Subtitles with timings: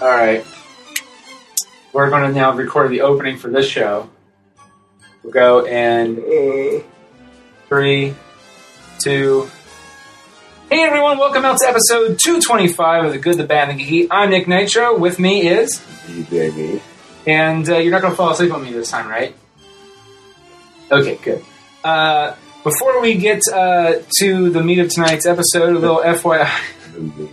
[0.00, 0.44] All right.
[1.92, 4.10] We're going to now record the opening for this show.
[5.22, 6.18] We'll go and
[7.68, 8.14] three,
[9.02, 9.50] two.
[10.70, 14.08] Hey everyone, welcome out to episode 225 of The Good, the Bad, and the Geeky.
[14.10, 14.98] I'm Nick Nitro.
[14.98, 16.82] With me is, DJ Meat.
[17.26, 19.34] and uh, you're not going to fall asleep on me this time, right?
[20.90, 21.44] Okay, good.
[21.82, 27.30] Uh, before we get uh, to the meat of tonight's episode, a little FYI.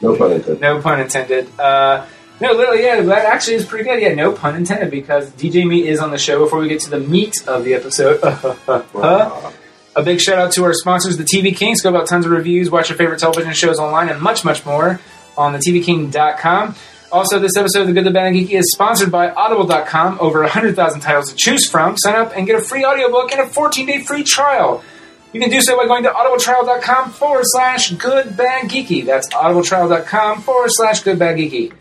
[0.00, 0.60] No, pun intended.
[0.60, 1.48] No pun intended.
[1.60, 2.06] Uh,
[2.40, 4.02] no, literally, yeah, that actually is pretty good.
[4.02, 6.42] Yeah, no pun intended because DJ Meat is on the show.
[6.44, 8.20] Before we get to the meat of the episode,
[8.92, 9.52] Wow.
[9.96, 11.80] a big shout out to our sponsors, the TV Kings.
[11.80, 15.00] Go about tons of reviews, watch your favorite television shows online, and much, much more
[15.38, 16.74] on the TVKing.com.
[17.12, 20.18] Also, this episode of The Good, the Bad, and Geeky is sponsored by Audible.com.
[20.20, 21.96] Over 100,000 titles to choose from.
[21.96, 24.82] Sign up and get a free audiobook and a 14 day free trial.
[25.34, 29.04] You can do so by going to audibletrial.com forward slash good bad geeky.
[29.04, 31.72] That's audibletrial.com forward slash good bad geeky.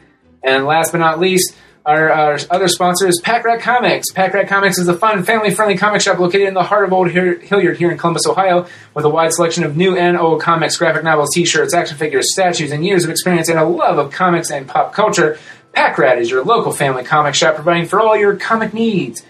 [0.43, 4.11] And last but not least, our, our other sponsor is Packrat Comics.
[4.11, 7.11] Packrat Comics is a fun, family friendly comic shop located in the heart of Old
[7.11, 8.65] Hilliard here in Columbus, Ohio,
[8.95, 12.33] with a wide selection of new and old comics, graphic novels, t shirts, action figures,
[12.33, 15.37] statues, and years of experience and a love of comics and pop culture.
[15.75, 19.21] Packrat is your local family comic shop providing for all your comic needs.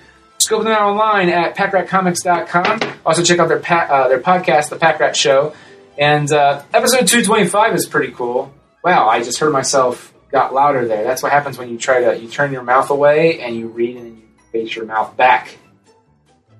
[0.43, 2.97] Scope them out online at packratcomics.com.
[3.05, 5.53] Also, check out their pa- uh, their podcast, The Packrat Show.
[5.97, 8.53] And uh, episode 225 is pretty cool.
[8.83, 11.05] Wow, I just heard myself got louder there.
[11.05, 13.95] That's what happens when you try to you turn your mouth away and you read
[13.95, 15.57] and you face your mouth back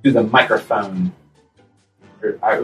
[0.05, 1.11] to the microphone.
[2.41, 2.55] I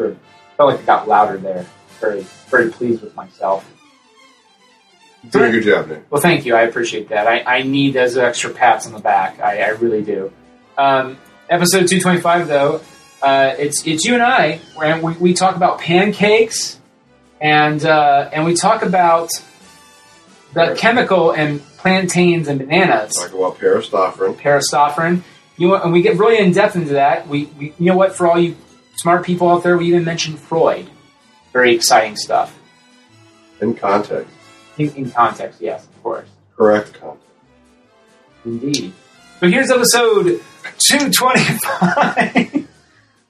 [0.56, 1.66] felt like it got louder there.
[2.00, 3.70] Very very pleased with myself.
[5.30, 6.09] Doing a good job, Nick.
[6.09, 6.56] Well, thank you.
[6.56, 7.28] I appreciate that.
[7.28, 9.42] I, I need those extra pats on the back.
[9.42, 10.31] I, I really do.
[10.80, 11.17] Um,
[11.49, 12.81] episode 225, though,
[13.22, 16.80] uh, it's it's you and I, and we, we talk about pancakes,
[17.41, 19.30] and uh, and we talk about
[20.53, 24.36] the chemical and plantains and bananas, Talk about Parastauffron.
[24.36, 25.21] parastauffron.
[25.58, 27.27] You know, and we get really in depth into that.
[27.27, 28.16] We, we you know what?
[28.16, 28.55] For all you
[28.95, 30.89] smart people out there, we even mentioned Freud.
[31.52, 32.58] Very exciting stuff.
[33.59, 34.31] In context.
[34.77, 36.30] In, in context, yes, of course.
[36.55, 37.27] Correct context.
[38.45, 38.93] Indeed.
[39.42, 40.42] So here's episode
[40.77, 42.67] 225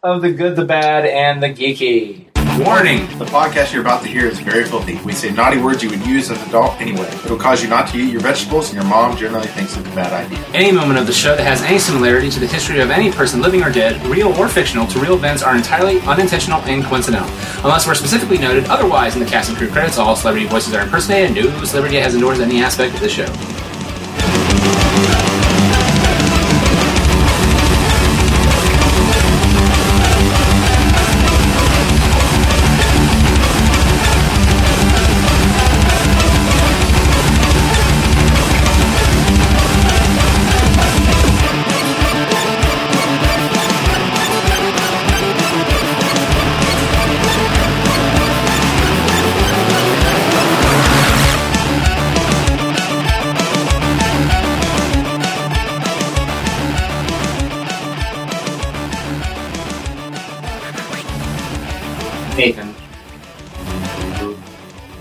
[0.03, 2.25] of The Good, the Bad, and the Geeky.
[2.65, 3.07] Warning!
[3.17, 4.99] The podcast you're about to hear is very filthy.
[5.05, 7.07] We say naughty words you would use as an adult anyway.
[7.23, 9.95] It'll cause you not to eat your vegetables, and your mom generally thinks it's a
[9.95, 10.43] bad idea.
[10.53, 13.41] Any moment of the show that has any similarity to the history of any person
[13.41, 17.29] living or dead, real or fictional, to real events are entirely unintentional and coincidental.
[17.63, 20.81] Unless we're specifically noted otherwise in the cast and crew credits, all celebrity voices are
[20.81, 23.27] impersonated, and no celebrity has endorsed any aspect of the show.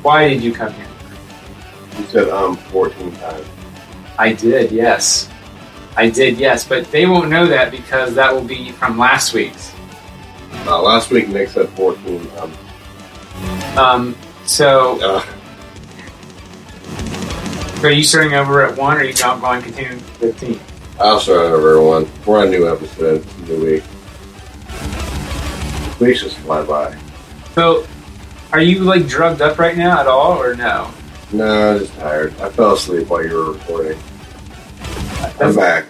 [0.08, 0.86] Why did you come here?
[1.98, 3.46] You said um 14 times.
[4.18, 5.28] I did, yes.
[5.98, 9.74] I did, yes, but they won't know that because that will be from last week's.
[10.66, 12.26] Uh, last week, Nick said 14.
[12.38, 12.52] Um,
[13.76, 14.16] Um,
[14.46, 15.26] so, uh,
[17.82, 20.58] are you starting over at 1 or are you not going to continue 15?
[20.98, 22.10] I'll start over everyone.
[22.24, 23.82] We're on a new episode, new week.
[26.00, 26.96] Weeks just fly by.
[27.54, 27.86] So,
[28.52, 30.90] are you like drugged up right now at all or no?
[31.32, 32.32] No, I'm just tired.
[32.40, 33.98] I fell asleep while you were recording.
[33.98, 35.84] I'm That's, back.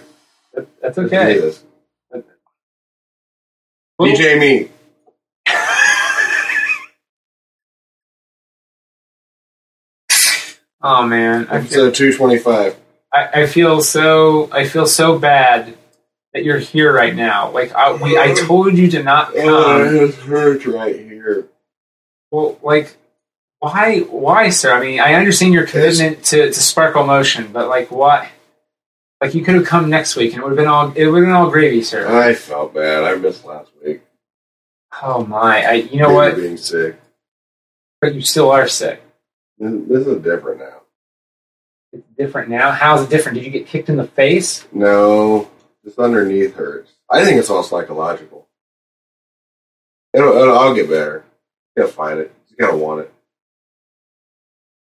[0.53, 1.39] that- that's Let's do okay.
[1.39, 1.63] this.
[3.97, 4.71] Well- DJ Meat.
[10.81, 12.77] Oh man, I feel, Episode 225.
[13.13, 15.77] I, I feel so I feel so bad
[16.33, 17.51] that you're here right now.
[17.51, 19.95] Like I, we, I told you to not Oh, come.
[19.95, 21.47] it hurts right here.
[22.31, 22.95] Well, like
[23.59, 24.73] why why sir?
[24.73, 28.29] I mean, I understand your commitment to, to Sparkle Motion, but like why?
[29.21, 31.17] Like you could have come next week and it would have been all it would
[31.19, 32.07] have been all gravy, sir.
[32.07, 33.03] I felt bad.
[33.03, 34.01] I missed last week.
[35.01, 35.63] Oh my!
[35.63, 36.35] I you know Maybe what?
[36.37, 36.99] Being sick.
[38.01, 39.01] But you still are sick.
[39.57, 40.81] This this is different now.
[41.91, 42.71] It's different now.
[42.71, 43.37] How's it different?
[43.37, 44.65] Did you get kicked in the face?
[44.71, 45.49] No,
[45.83, 46.91] just underneath hurts.
[47.09, 48.47] I think it's all psychological.
[50.13, 51.25] It'll, it'll I'll get better.
[51.75, 52.33] You gotta find it.
[52.49, 53.13] You gotta want it.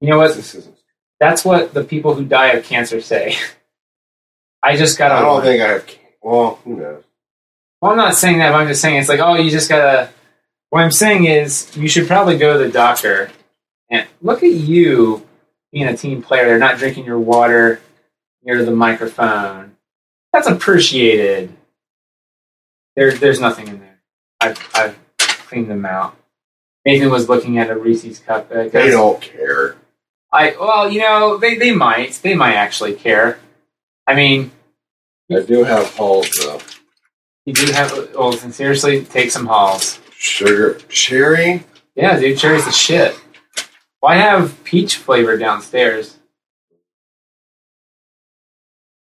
[0.01, 0.35] You know what?
[0.35, 0.77] This isn't.
[1.21, 3.37] That's what the people who die of cancer say.
[4.63, 5.15] I just gotta.
[5.15, 5.87] I don't think I have.
[6.23, 7.05] Well, who knows?
[7.81, 8.53] Well, I'm not saying that.
[8.53, 10.11] But I'm just saying it's like, oh, you just gotta.
[10.71, 13.31] What I'm saying is, you should probably go to the doctor
[13.91, 15.27] and look at you
[15.75, 17.81] being a team player, They're not drinking your water
[18.45, 19.77] near the microphone.
[20.33, 21.53] That's appreciated.
[22.95, 24.01] There, there's nothing in there.
[24.41, 26.17] I've, I've cleaned them out.
[26.85, 28.51] Nathan was looking at a Reese's cup.
[28.51, 29.77] uh, They don't care.
[30.33, 32.13] I well, you know, they, they might.
[32.23, 33.39] They might actually care.
[34.07, 34.51] I mean,
[35.35, 36.61] I do have halls though.
[37.47, 38.15] you do have.
[38.15, 40.01] Well, seriously, take some halls.
[40.17, 41.65] Sugar, cherry.
[41.95, 43.15] Yeah, dude, cherry's the shit.
[44.01, 46.19] Why have peach flavor downstairs?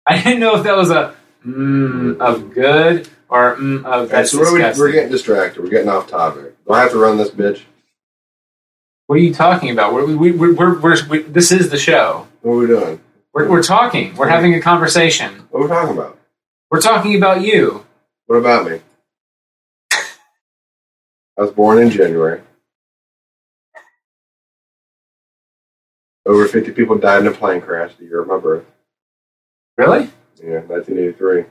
[0.07, 1.15] I didn't know if that was a
[1.47, 4.81] mmm of good or mm of that's so we're, disgusting.
[4.83, 5.63] we're getting distracted.
[5.63, 6.54] We're getting off topic.
[6.67, 7.63] Do I have to run this bitch?
[9.07, 9.93] what are you talking about?
[9.93, 12.27] We're, we, we, we're, we're, we, this is the show.
[12.41, 13.01] What are we doing?
[13.33, 14.15] We're, we're talking.
[14.17, 15.47] We're having a conversation.
[15.51, 16.19] What are we talking about?
[16.71, 17.85] We're talking about you.
[18.27, 18.81] What about me?
[19.93, 22.41] I was born in January.
[26.27, 28.65] Over 50 people died in a plane crash the year of my birth.
[29.77, 30.09] Really?
[30.43, 31.45] Yeah, 1983.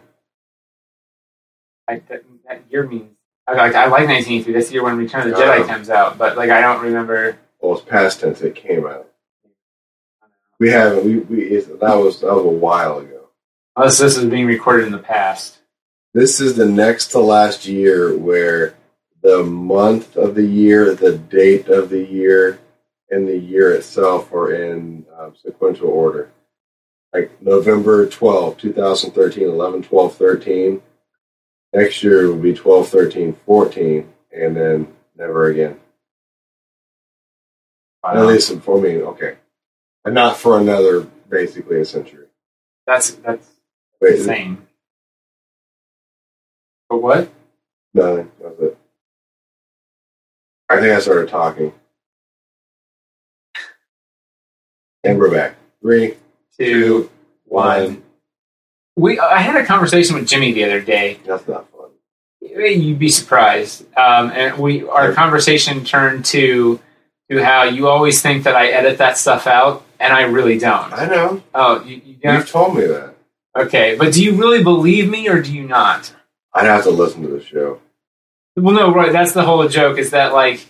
[1.88, 3.12] I, that, that year means.
[3.46, 4.54] I like, I like 1983.
[4.54, 5.42] That's the year when Return of the.
[5.42, 7.38] Jedi comes out, but like I don't remember.
[7.60, 8.42] Well, it's past tense.
[8.42, 9.10] It came out.
[10.60, 11.06] We haven't.
[11.06, 13.30] We, we it's, that was that was a while ago.
[13.76, 15.60] Unless this is being recorded in the past.
[16.14, 18.76] This is the next to last year where
[19.22, 22.60] the month of the year, the date of the year,
[23.10, 26.30] and the year itself are in um, sequential order.
[27.14, 30.82] Like November 12, 2013, 11, 12, 13.
[31.74, 35.80] Next year will be 12, 13, 14, and then never again.
[38.06, 39.38] At least for me, okay.
[40.06, 42.28] And not for another, basically, a century.
[42.86, 43.48] That's that's
[44.02, 44.68] Wait, insane.
[46.90, 47.32] But what?
[47.94, 48.30] Nothing.
[48.42, 48.78] That's it.
[50.70, 51.74] I think I started talking.
[55.06, 55.56] And we're back.
[55.82, 56.16] Three,
[56.58, 57.10] Two,
[57.46, 58.04] one.
[58.96, 61.20] We I had a conversation with Jimmy the other day.
[61.26, 61.90] That's not fun.
[62.42, 63.86] You'd be surprised.
[63.98, 66.80] Um, and we our conversation turned to
[67.32, 70.94] to how you always think that I edit that stuff out, and I really don't.
[70.94, 71.42] I know.
[71.56, 72.36] Oh, you, you don't?
[72.36, 73.16] You've told me that.
[73.56, 76.14] Okay, but do you really believe me or do you not?
[76.54, 77.80] I'd have to listen to the show.
[78.56, 79.12] Well, no, right.
[79.12, 79.98] That's the whole joke.
[79.98, 80.66] Is that like,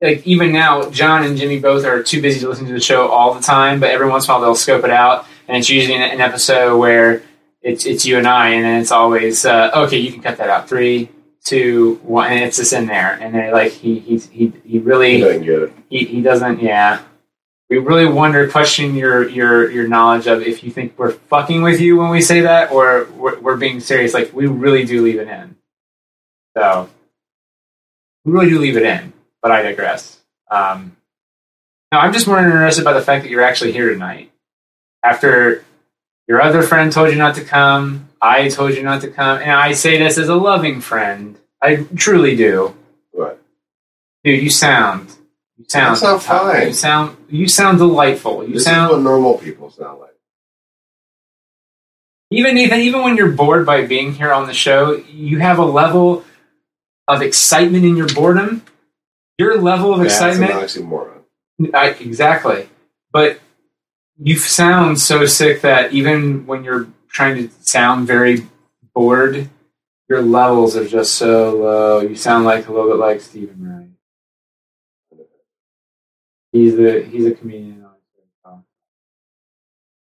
[0.00, 3.08] like even now, John and Jimmy both are too busy to listen to the show
[3.08, 3.80] all the time.
[3.80, 6.20] But every once in a while, they'll scope it out, and it's usually an, an
[6.20, 7.22] episode where
[7.62, 9.98] it's it's you and I, and then it's always uh, okay.
[9.98, 10.68] You can cut that out.
[10.68, 11.10] Three,
[11.44, 13.18] two, one, and it's just in there.
[13.20, 15.72] And then like he he he he He really doesn't get it.
[15.88, 16.62] he, he doesn't.
[16.62, 17.02] Yeah,
[17.68, 21.80] we really wonder, question your your your knowledge of if you think we're fucking with
[21.80, 24.14] you when we say that, or we're, we're being serious.
[24.14, 25.56] Like we really do leave it in.
[26.56, 26.88] So
[28.24, 29.12] we really do leave it in,
[29.42, 30.20] but I digress.
[30.50, 30.96] Um,
[31.92, 34.30] now I'm just more interested by the fact that you're actually here tonight.
[35.04, 35.64] After
[36.28, 39.50] your other friend told you not to come, I told you not to come, and
[39.50, 41.36] I say this as a loving friend.
[41.60, 42.76] I truly do.
[43.10, 43.42] What?
[44.22, 45.10] Dude, you sound
[45.58, 46.68] you sound fine.
[46.68, 48.46] You sound you sound delightful.
[48.46, 50.14] You This sound what normal people sound like.
[52.30, 55.64] even even even when you're bored by being here on the show, you have a
[55.64, 56.24] level
[57.08, 58.62] of excitement in your boredom.
[59.38, 61.22] Your level of excitement, an oxymoron.
[61.74, 62.68] I, exactly.
[63.12, 63.40] But
[64.18, 68.46] you sound so sick that even when you're trying to sound very
[68.94, 69.48] bored,
[70.08, 72.00] your levels are just so low.
[72.00, 73.88] You sound like a little bit like Steven Wright.
[76.52, 77.84] He's a he's a comedian.
[77.84, 78.60] on TikTok.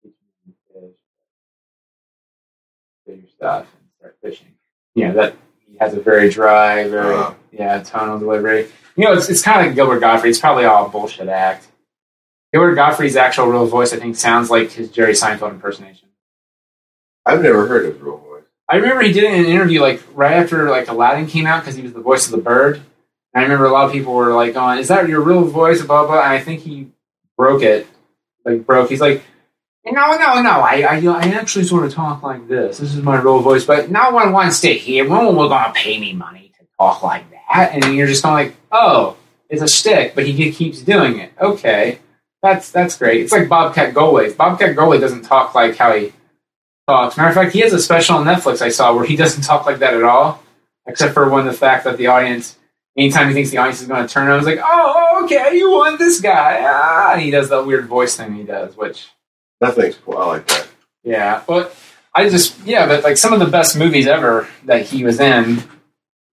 [0.02, 0.12] Teach
[0.46, 0.96] to fish.
[3.06, 4.54] Do your stuff and start fishing.
[4.94, 5.34] You know that
[5.70, 7.34] he has a very dry, very Uh.
[7.50, 8.68] yeah tonal delivery.
[8.96, 10.30] You know, it's it's kind of like Gilbert Gottfried.
[10.30, 11.66] It's probably all a bullshit act.
[12.52, 16.08] Gilbert Gottfried's actual real voice, I think, sounds like his Jerry Seinfeld impersonation.
[17.26, 18.44] I've never heard his real voice.
[18.68, 21.60] I remember he did it in an interview like right after like Aladdin came out
[21.60, 22.76] because he was the voice of the bird.
[23.34, 25.82] And I remember a lot of people were like, "going, is that your real voice?"
[25.82, 26.22] Blah blah.
[26.22, 26.88] And I think he
[27.36, 27.86] broke it,
[28.44, 28.88] like broke.
[28.88, 29.22] He's like,
[29.84, 30.50] "No, no, no.
[30.50, 32.78] I, I, I actually sort of talk like this.
[32.78, 35.06] This is my real voice, but no one wants to hear.
[35.06, 38.48] No one will gonna pay me money to talk like that." And you're just kind
[38.48, 39.16] of like, "Oh,
[39.48, 41.32] it's a stick," but he keeps doing it.
[41.40, 42.00] Okay,
[42.42, 43.22] that's that's great.
[43.22, 44.36] It's like Bobcat Goldthwait.
[44.36, 46.12] Bobcat Goldthwait doesn't talk like how he
[46.86, 47.16] talks.
[47.16, 49.66] Matter of fact, he has a special on Netflix I saw where he doesn't talk
[49.66, 50.42] like that at all,
[50.86, 52.58] except for when the fact that the audience
[52.98, 55.70] Anytime he thinks the audience is going to turn, I was like, "Oh, okay, you
[55.70, 59.06] want this guy?" Ah, and he does that weird voice thing he does, which
[59.60, 60.16] That thing's cool.
[60.18, 60.66] I like that.
[61.04, 61.76] yeah, but
[62.12, 65.62] I just yeah, but like some of the best movies ever that he was in,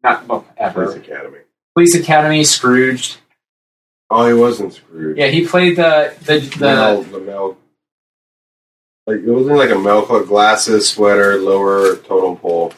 [0.01, 0.85] not well, ever.
[0.85, 1.37] Police Academy.
[1.75, 3.17] Police Academy, Scrooged.
[4.09, 5.17] Oh, he wasn't screwed.
[5.17, 6.65] Yeah, he played the the the.
[6.65, 7.57] Mel, the Mel.
[9.07, 12.73] Like it wasn't like a Mel Cook glasses, sweater, lower totem pole.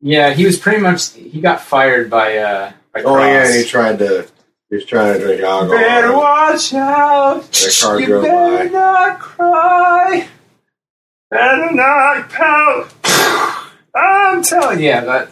[0.00, 3.64] Yeah, he was pretty much he got fired by uh by Oh yeah, and he
[3.64, 4.28] tried to.
[4.70, 5.78] He was trying to drink alcohol.
[5.78, 7.42] Better watch out!
[7.52, 8.72] That car you drove better by.
[8.72, 10.28] not cry.
[11.30, 12.92] Better not pout.
[13.94, 15.28] I'm telling you, yeah, that.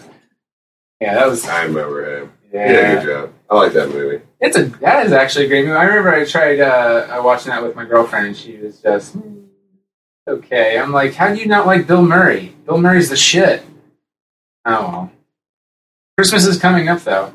[1.01, 1.47] Yeah, that was.
[1.47, 2.33] I remember him.
[2.45, 3.33] He did a Yeah, good job.
[3.49, 4.25] I like that movie.
[4.41, 5.77] it's a that is actually a great movie.
[5.77, 9.45] I remember I tried uh, watching that with my girlfriend, and she was just "Hmm,
[10.27, 10.79] okay.
[10.79, 12.57] I'm like, how do you not like Bill Murray?
[12.67, 13.63] Bill Murray's the shit.
[14.65, 15.13] Oh well.
[16.19, 17.33] Christmas is coming up though.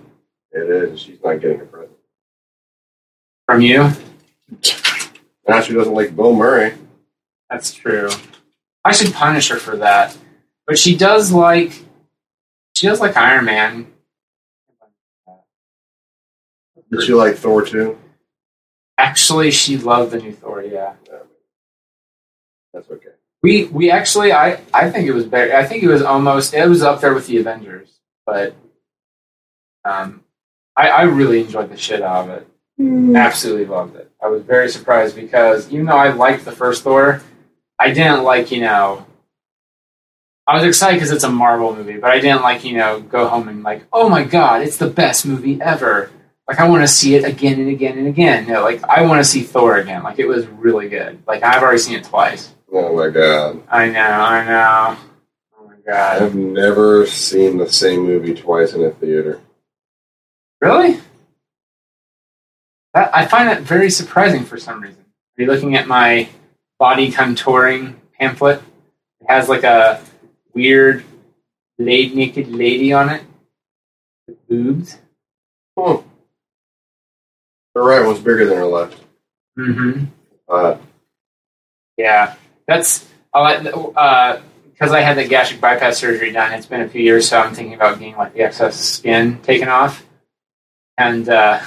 [0.52, 1.00] It is.
[1.00, 1.92] She's not getting a present.
[3.46, 3.90] From you.
[5.48, 6.74] Now she doesn't like Bill Murray.
[7.50, 8.10] That's true.
[8.84, 10.18] I should punish her for that.
[10.68, 11.72] But she does like
[12.74, 13.91] she does like Iron Man.
[16.92, 17.98] Did she like Thor too?
[18.98, 20.94] Actually, she loved the new Thor, yeah.
[22.74, 23.10] That's okay.
[23.44, 25.56] We we actually I I think it was better.
[25.56, 28.56] I think it was almost it was up there with the Avengers, but
[29.84, 30.24] um
[30.76, 32.48] I I really enjoyed the shit out of it.
[33.16, 34.12] Absolutely loved it.
[34.24, 37.22] I was very surprised because even though I liked the first Thor,
[37.80, 39.06] I didn't like, you know,
[40.48, 43.28] I was excited because it's a Marvel movie, but I didn't like, you know, go
[43.28, 46.12] home and like, oh my god, it's the best movie ever.
[46.48, 48.48] Like I want to see it again and again and again.
[48.48, 50.04] No, like I want to see Thor again.
[50.04, 51.22] Like it was really good.
[51.28, 52.54] Like I've already seen it twice.
[52.72, 53.64] Oh my god.
[53.70, 54.98] I know, I know.
[55.58, 56.22] Oh my god.
[56.22, 59.42] I've never seen the same movie twice in a theater.
[60.60, 61.00] Really?
[62.94, 65.06] That, I find that very surprising for some reason.
[65.38, 66.30] Are you looking at my
[66.78, 68.62] body contouring pamphlet?
[69.22, 70.02] It has like a
[70.54, 71.06] weird
[71.80, 73.24] laid naked lady on it
[74.28, 74.98] with boobs.
[77.76, 79.02] Her right one's bigger than her left.
[79.58, 80.06] Mm-hmm.
[80.50, 80.78] Uh,
[81.98, 82.36] Yeah,
[82.68, 86.52] that's because I had the gastric bypass surgery done.
[86.54, 89.70] It's been a few years, so I'm thinking about getting like the excess skin taken
[89.70, 90.06] off.
[90.98, 91.62] And uh,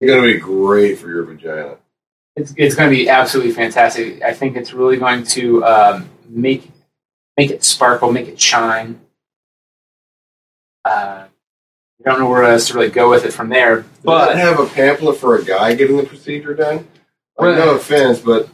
[0.00, 1.76] it's gonna be great for your vagina.
[2.36, 4.22] it's it's going to be absolutely fantastic.
[4.22, 6.70] I think it's really going to um, make
[7.36, 9.00] make it sparkle, make it shine.
[10.84, 11.26] Uh,
[12.04, 14.58] I don't know where else to really go with it from there, But but have
[14.58, 16.88] a pamphlet for a guy getting the procedure done.
[17.38, 18.48] Like, no offense, but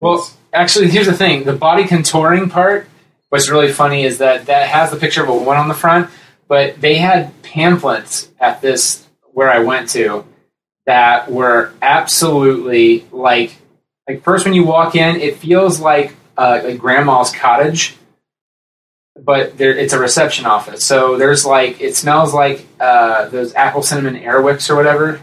[0.00, 2.88] well, actually, here's the thing: the body contouring part.
[3.30, 6.10] What's really funny is that that has the picture of a woman on the front,
[6.46, 10.24] but they had pamphlets at this where I went to
[10.86, 13.54] that were absolutely like
[14.08, 17.96] like first when you walk in, it feels like uh, like grandma's cottage,
[19.24, 20.84] but there it's a reception office.
[20.84, 25.20] So there's like it smells like uh, those apple cinnamon airwicks or whatever,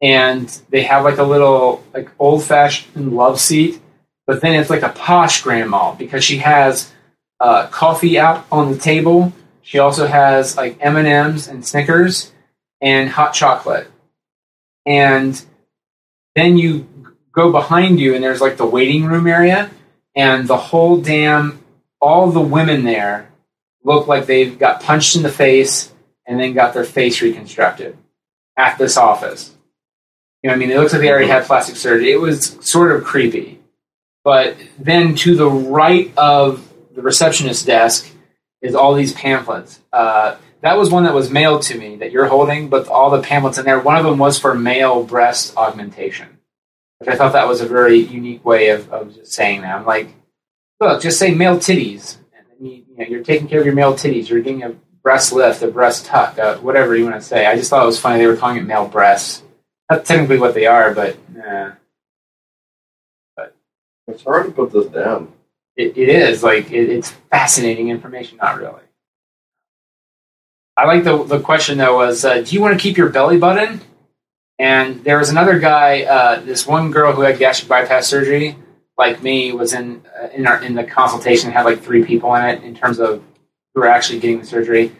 [0.00, 3.80] and they have like a little like old fashioned love seat,
[4.26, 6.92] but then it's like a posh grandma because she has
[7.40, 9.32] uh, coffee out on the table.
[9.62, 12.32] She also has like M and M's and Snickers
[12.80, 13.88] and hot chocolate,
[14.86, 15.40] and
[16.34, 16.86] then you
[17.32, 19.70] go behind you and there's like the waiting room area,
[20.14, 21.59] and the whole damn
[22.00, 23.30] all the women there
[23.84, 25.92] look like they've got punched in the face
[26.26, 27.96] and then got their face reconstructed
[28.56, 29.54] at this office.
[30.42, 32.12] You know, I mean, it looks like they already had plastic surgery.
[32.12, 33.60] It was sort of creepy.
[34.24, 38.10] But then to the right of the receptionist desk
[38.62, 39.80] is all these pamphlets.
[39.92, 43.22] Uh, that was one that was mailed to me that you're holding, but all the
[43.22, 46.38] pamphlets in there, one of them was for male breast augmentation,
[46.98, 49.74] which I thought that was a very unique way of, of just saying that.
[49.74, 50.08] I'm like,
[50.80, 52.16] look, just say male titties.
[52.36, 54.28] And then you, you know, you're taking care of your male titties.
[54.28, 57.46] You're getting a breast lift, a breast tuck, uh, whatever you want to say.
[57.46, 59.42] I just thought it was funny they were calling it male breasts.
[59.88, 61.72] That's technically what they are, but nah.
[64.06, 65.32] it's hard to put this down.
[65.76, 68.38] it, it is like it, it's fascinating information.
[68.38, 68.82] Not really.
[70.76, 73.38] I like the the question though was, uh, do you want to keep your belly
[73.38, 73.80] button?
[74.58, 78.56] And there was another guy, uh, this one girl who had gastric bypass surgery,
[79.00, 81.50] like me, was in uh, in our in the consultation.
[81.50, 83.22] Had like three people in it in terms of
[83.74, 84.92] who were actually getting the surgery.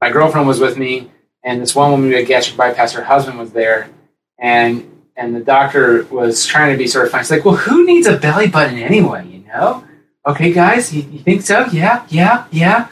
[0.00, 1.10] My girlfriend was with me,
[1.42, 3.90] and this one woman who had gastric bypass, her husband was there,
[4.38, 7.24] and and the doctor was trying to be sort of funny.
[7.24, 9.26] She's like, "Well, who needs a belly button anyway?
[9.26, 9.84] You know?
[10.24, 11.66] Okay, guys, you, you think so?
[11.66, 12.88] Yeah, yeah, yeah."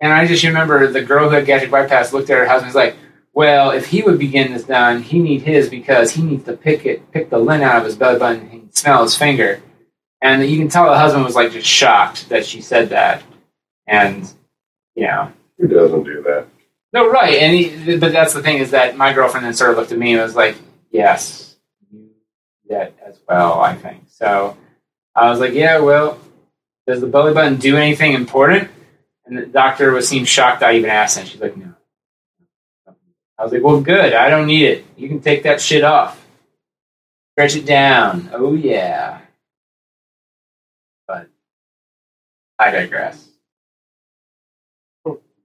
[0.00, 2.74] And I just remember the girl who had gastric bypass looked at her husband and
[2.74, 2.96] was like,
[3.32, 6.54] well, if he would be getting this done, he need his because he needs to
[6.54, 9.62] pick it, pick the lint out of his belly button and smell his finger.
[10.22, 13.22] And you can tell the husband was like just shocked that she said that.
[13.86, 14.28] And,
[14.94, 16.46] you know, Who doesn't do that?
[16.92, 17.34] no, right.
[17.34, 19.98] And he, but that's the thing is that my girlfriend then sort of looked at
[19.98, 20.56] me and was like,
[20.90, 21.56] yes,
[21.92, 22.08] you do
[22.70, 24.04] that as well, I think.
[24.08, 24.56] So
[25.14, 26.18] I was like, yeah, well,
[26.86, 28.70] does the belly button do anything important?
[29.26, 31.26] And the doctor was seemed shocked I even asked that.
[31.26, 31.74] She's like, no.
[33.38, 34.14] I was like, well, good.
[34.14, 34.86] I don't need it.
[34.96, 36.24] You can take that shit off.
[37.32, 38.30] Stretch it down.
[38.32, 39.18] Oh, yeah.
[42.58, 43.28] I digress.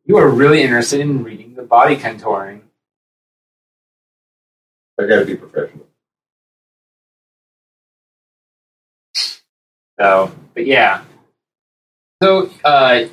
[0.06, 2.62] You are really interested in reading the body contouring.
[5.00, 5.88] I gotta be professional.
[10.00, 11.03] So, but yeah.
[12.22, 13.06] So, uh,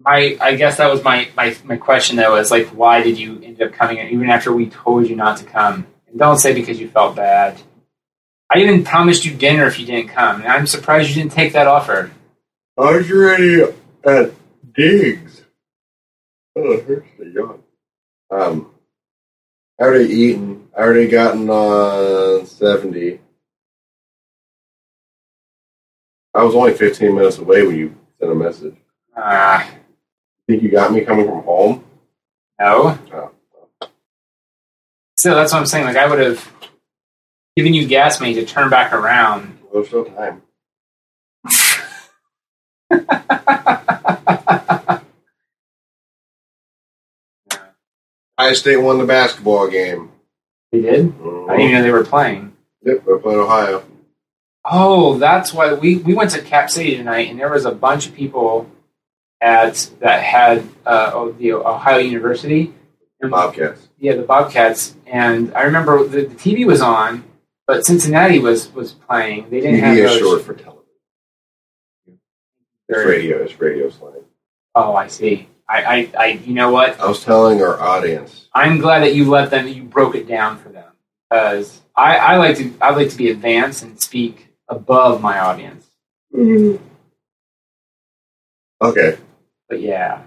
[0.00, 3.40] my I guess that was my, my my question though is like, why did you
[3.42, 5.86] end up coming in even after we told you not to come?
[6.08, 7.60] And don't say because you felt bad.
[8.52, 11.52] I even promised you dinner if you didn't come, and I'm surprised you didn't take
[11.52, 12.10] that offer.
[12.80, 13.62] I was already
[14.04, 14.32] at
[14.74, 15.42] Diggs.
[16.56, 17.62] Oh, it hurts to yawn.
[18.30, 18.70] Um,
[19.78, 20.68] I already eaten.
[20.76, 23.20] I already gotten on 70.
[26.32, 28.76] I was only 15 minutes away when you sent a message.
[29.16, 29.68] Ah,
[30.46, 31.84] Think you got me coming from home?
[32.58, 32.98] no.
[33.12, 33.30] Oh.
[35.16, 35.84] So that's what I'm saying.
[35.84, 36.50] Like I would have
[37.56, 39.58] given you gas money to turn back around.
[39.64, 40.42] Well, there's still time.
[48.38, 50.10] Ohio State won the basketball game.
[50.72, 51.12] They did.
[51.20, 52.56] I didn't even know they were playing.
[52.82, 53.84] Yep, they're playing Ohio.
[54.64, 58.06] Oh, that's why we, we went to Cap City tonight, and there was a bunch
[58.06, 58.70] of people
[59.40, 62.74] at that had uh, the Ohio University.
[63.20, 63.88] And, Bobcats.
[63.98, 64.94] Yeah, the Bobcats.
[65.06, 67.24] And I remember the, the TV was on,
[67.66, 69.50] but Cincinnati was was playing.
[69.50, 70.20] They didn't have TV is those.
[70.20, 70.79] short for television.
[72.90, 73.42] It's radio.
[73.42, 74.24] It's radio slang.
[74.74, 75.48] Oh, I see.
[75.68, 76.98] I, I, I, you know what?
[76.98, 78.48] I was telling our audience.
[78.52, 80.90] I'm glad that you let them, you broke it down for them
[81.30, 85.86] because I, I like to, I like to be advanced and speak above my audience.
[86.34, 86.84] Mm-hmm.
[88.82, 89.18] Okay,
[89.68, 90.22] But yeah,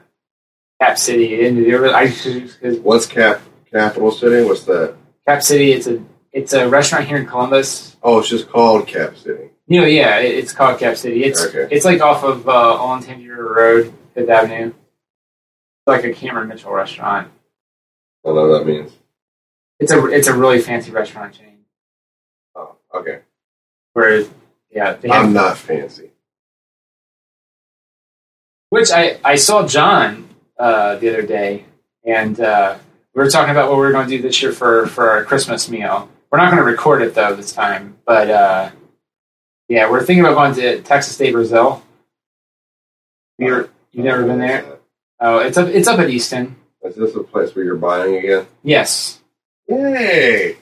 [0.80, 4.48] Cap City, and there was, I because what's Cap Capital City?
[4.48, 4.96] What's that?
[5.28, 7.98] Cap City, it's a, it's a restaurant here in Columbus.
[8.04, 9.50] Oh, it's just called Cap City.
[9.68, 11.24] You know, yeah, it, it's called Cap City.
[11.24, 11.68] It's, Okay.
[11.74, 14.68] it's like off of uh, Olentangy Road, Fifth Avenue.
[14.68, 17.30] It's like a Cameron Mitchell restaurant.
[18.26, 18.92] I don't know what that means.
[19.80, 21.58] It's a, it's a really fancy restaurant chain.
[22.56, 23.20] Oh, okay.
[23.94, 24.26] Where,
[24.72, 26.12] yeah, have I'm not fancy.
[28.70, 31.66] Which I, I saw John uh, the other day,
[32.06, 32.78] and uh,
[33.14, 35.24] we were talking about what we were going to do this year for, for our
[35.24, 36.10] Christmas meal.
[36.32, 38.72] We're not going to record it though this time, but uh,
[39.68, 41.82] yeah, we're thinking about going to Texas de Brazil.
[43.38, 44.66] You're, you've never been there?
[45.20, 46.56] Oh, it's up it's up at Easton.
[46.84, 48.46] Is this a place where you're buying again?
[48.64, 49.20] Yes,
[49.68, 50.58] Yay!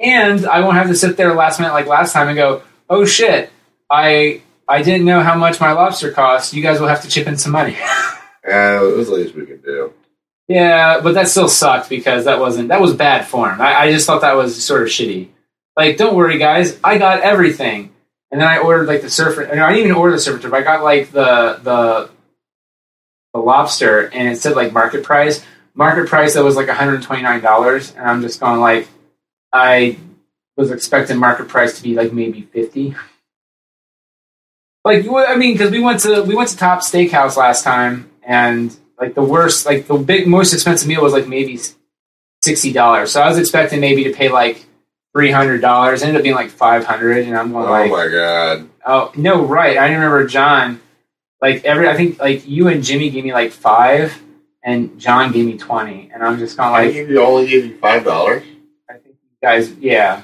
[0.00, 3.04] and I won't have to sit there last minute like last time and go, oh
[3.04, 3.50] shit,
[3.90, 6.54] I I didn't know how much my lobster cost.
[6.54, 7.76] You guys will have to chip in some money.
[8.48, 9.92] Uh, it was the least we could do.
[10.46, 13.60] Yeah, but that still sucked because that wasn't that was bad form.
[13.60, 15.30] I, I just thought that was sort of shitty.
[15.76, 17.92] Like, don't worry, guys, I got everything.
[18.30, 19.46] And then I ordered like the surfer.
[19.54, 20.52] No, I didn't even order the surfer trip.
[20.52, 22.10] I got like the the
[23.32, 25.44] the lobster, and it said like market price.
[25.74, 28.88] Market price that was like one hundred twenty nine dollars, and I'm just going like,
[29.52, 29.98] I
[30.56, 32.96] was expecting market price to be like maybe fifty.
[34.84, 38.74] Like, I mean, because we went to we went to Top Steakhouse last time, and
[38.98, 41.58] like the worst, like the big most expensive meal was like maybe
[42.42, 43.12] sixty dollars.
[43.12, 44.64] So I was expecting maybe to pay like
[45.16, 46.02] three hundred dollars.
[46.02, 48.68] Ended up being like five hundred, and I'm going Oh like, my god!
[48.84, 49.78] oh no, right?
[49.78, 50.80] I remember John.
[51.40, 54.20] Like every, I think like you and Jimmy gave me like five,
[54.62, 58.04] and John gave me twenty, and I'm just going like, you only gave you five
[58.04, 58.42] dollars.
[58.90, 60.22] I think you guys, yeah,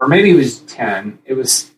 [0.00, 1.18] or maybe it was ten.
[1.24, 1.72] It was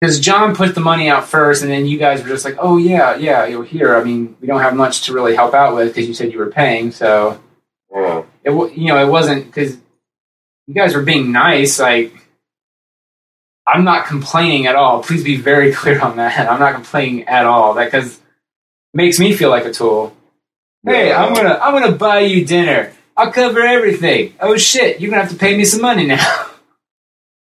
[0.00, 2.76] because John put the money out first, and then you guys were just like, "Oh
[2.76, 5.88] yeah, yeah, you're here." I mean, we don't have much to really help out with
[5.88, 7.40] because you said you were paying, so
[7.94, 9.78] Oh, it you know it wasn't because
[10.70, 11.80] you guys are being nice.
[11.80, 12.14] Like
[13.66, 15.02] I'm not complaining at all.
[15.02, 16.48] Please be very clear on that.
[16.48, 17.74] I'm not complaining at all.
[17.74, 18.20] That because
[18.94, 20.16] makes me feel like a tool.
[20.86, 22.92] Hey, I'm gonna I'm gonna buy you dinner.
[23.16, 24.34] I'll cover everything.
[24.40, 26.46] Oh shit, you're gonna have to pay me some money now.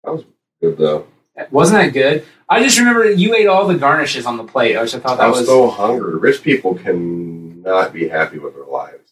[0.05, 0.23] That was
[0.61, 1.07] good though.
[1.51, 2.25] Wasn't that good?
[2.47, 5.25] I just remember you ate all the garnishes on the plate, which I thought that
[5.25, 6.17] I'm was so hungry.
[6.17, 9.08] Rich people cannot be happy with their lives.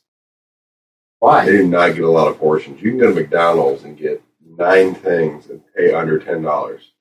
[1.19, 1.45] Why.
[1.45, 2.82] They do not get a lot of portions.
[2.82, 6.91] You can go to McDonald's and get nine things and pay under ten dollars.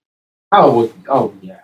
[0.52, 1.60] Oh, well, oh yeah,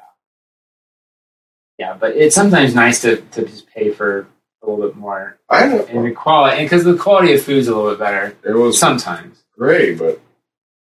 [1.79, 1.97] yeah.
[1.99, 4.27] But it's sometimes nice to, to just pay for
[4.63, 7.75] a little bit more I know and the quality, because the quality of food's a
[7.75, 9.43] little bit better it was sometimes.
[9.57, 10.21] great, but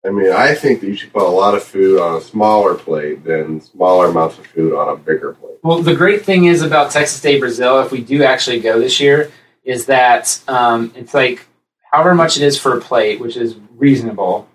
[0.05, 2.75] I mean, I think that you should put a lot of food on a smaller
[2.75, 5.57] plate than smaller amounts of food on a bigger plate.
[5.63, 8.99] Well, the great thing is about Texas de Brazil, if we do actually go this
[8.99, 9.31] year,
[9.63, 11.45] is that um, it's like
[11.93, 14.49] however much it is for a plate, which is reasonable,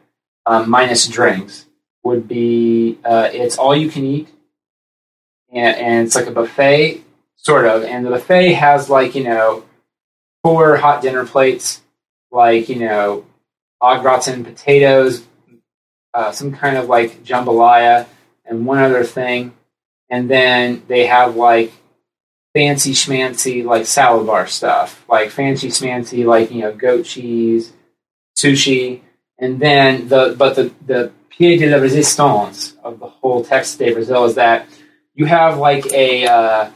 [0.45, 1.67] um, minus drinks,
[2.03, 4.29] would be uh, it's all you can eat,
[5.53, 7.03] and, and it's like a buffet,
[7.37, 7.85] sort of.
[7.85, 9.65] And the buffet has like you know
[10.43, 11.81] four hot dinner plates,
[12.33, 13.25] like you know
[13.81, 15.25] au gratin potatoes,
[16.15, 18.07] uh, some kind of like jambalaya,
[18.45, 19.55] and one other thing
[20.11, 21.73] and then they have like
[22.59, 27.73] fancy schmancy like salad bar stuff, like fancy schmancy like you know goat cheese,
[28.37, 29.01] sushi,
[29.39, 33.93] and then the but the the pied de la resistance of the whole Texas de
[33.93, 34.67] Brazil is that
[35.15, 36.71] you have like a uh,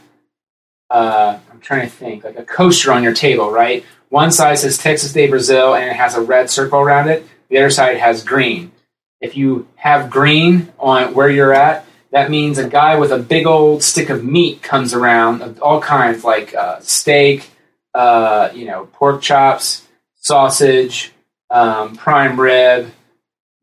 [0.89, 3.83] uh, I'm trying to think like a coaster on your table, right?
[4.07, 7.27] One side says Texas de Brazil and it has a red circle around it.
[7.49, 8.71] The other side has green.
[9.19, 13.47] If you have green on where you're at, that means a guy with a big
[13.47, 17.49] old stick of meat comes around of all kinds, like uh, steak,
[17.95, 19.85] uh, you know, pork chops,
[20.17, 21.11] sausage,
[21.49, 22.91] um, prime rib,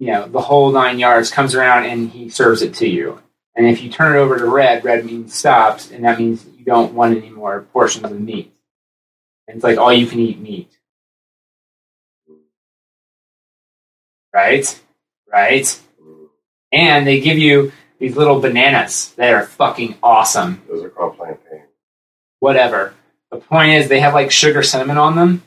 [0.01, 3.23] you know, the whole nine yards comes around and he serves it to you.
[3.55, 6.65] And if you turn it over to red, red means stopped, and that means you
[6.65, 8.53] don't want any more portions of meat.
[9.47, 10.71] And it's like all you can eat meat.
[14.35, 14.81] Right?
[15.31, 15.81] Right?
[16.73, 20.63] And they give you these little bananas that are fucking awesome.
[20.69, 21.69] Those are called plantains.
[22.41, 22.95] Whatever.
[23.31, 25.43] The point is, they have like sugar cinnamon on them,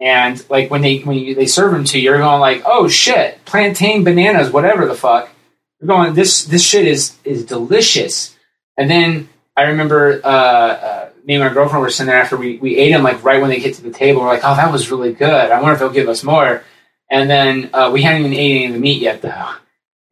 [0.00, 2.88] and like when they when you, they serve them to you, you're going like, oh
[2.88, 5.28] shit, plantain bananas, whatever the fuck.
[5.80, 8.34] You're going this this shit is is delicious.
[8.78, 12.56] And then I remember uh, uh, me and my girlfriend were sitting there after we,
[12.58, 14.22] we ate them like right when they get to the table.
[14.22, 15.50] We're like, oh, that was really good.
[15.50, 16.64] I wonder if they'll give us more.
[17.10, 19.54] And then uh, we hadn't even ate any of the meat yet though.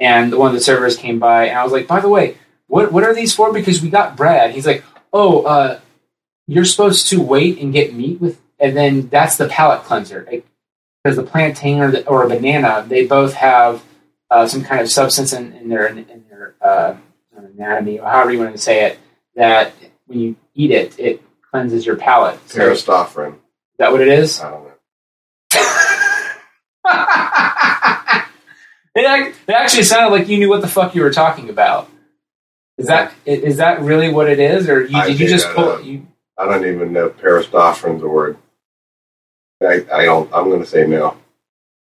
[0.03, 2.37] And one of the servers came by, and I was like, by the way,
[2.67, 3.53] what what are these for?
[3.53, 4.51] Because we got bread.
[4.51, 5.79] He's like, oh, uh,
[6.49, 10.27] you're supposed to wait and get meat with, and then that's the palate cleanser.
[11.05, 13.85] Because the plantain or, the, or a banana, they both have
[14.29, 16.97] uh, some kind of substance in, in their in their uh,
[17.37, 18.99] anatomy, or however you want to say it,
[19.37, 19.73] that
[20.07, 22.41] when you eat it, it cleanses your palate.
[22.49, 24.41] So, is that what it is?
[24.41, 24.69] I don't know.
[28.94, 31.88] it, it actually sounded like you knew what the fuck you were talking about.
[32.78, 35.68] Is that i- is that really what it is, or you, did you just pull?
[35.70, 35.85] up.
[35.85, 36.07] You,
[36.38, 38.38] I don't even know if parastauffron's a word.
[39.62, 40.28] I, I don't.
[40.35, 41.16] I'm going to say no.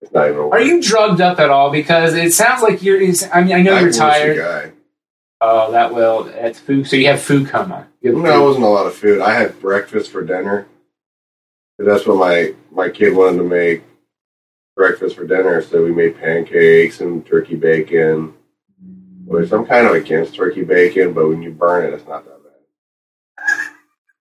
[0.01, 0.55] It's not even a word.
[0.55, 1.71] are you drugged up at all?
[1.71, 2.99] Because it sounds like you're.
[3.33, 4.73] I mean, I know I'm you're tired.
[5.41, 6.25] Oh, that will.
[6.25, 6.87] That's food.
[6.89, 7.87] So you have food coma.
[8.05, 9.21] Have No, it wasn't a lot of food.
[9.21, 10.67] I had breakfast for dinner.
[11.79, 13.83] That's what my my kid wanted to make
[14.77, 15.63] breakfast for dinner.
[15.63, 18.35] So we made pancakes and turkey bacon.
[19.25, 22.41] Which I'm kind of against turkey bacon, but when you burn it, it's not that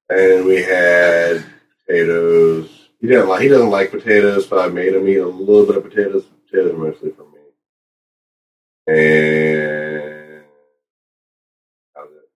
[0.07, 0.17] bad.
[0.17, 1.43] And we had
[1.85, 2.69] potatoes.
[2.99, 3.41] He didn't like.
[3.41, 6.25] He doesn't like potatoes, so I made him eat a little bit of potatoes.
[6.49, 7.39] Potatoes mostly for me.
[8.87, 10.43] And
[11.95, 12.29] that was it.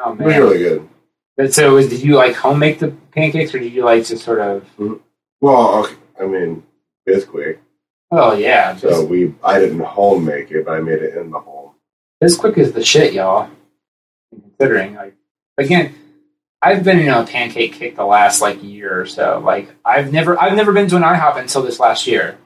[0.00, 0.88] Oh It was really good.
[1.36, 4.24] But so was, did you like home make the pancakes, or did you like just
[4.24, 4.64] sort of?
[4.76, 4.94] Mm-hmm.
[5.40, 6.62] Well, okay, I mean,
[7.06, 7.60] it's quick.
[8.10, 11.38] Oh yeah, So we, I didn't home make it, but I made it in the
[11.40, 11.70] home.
[12.20, 13.48] this quick is the shit, y'all.
[14.30, 15.14] Considering like
[15.58, 15.94] again,
[16.60, 19.40] I've been in a pancake kick the last like year or so.
[19.44, 22.38] Like I've never I've never been to an IHOP until this last year.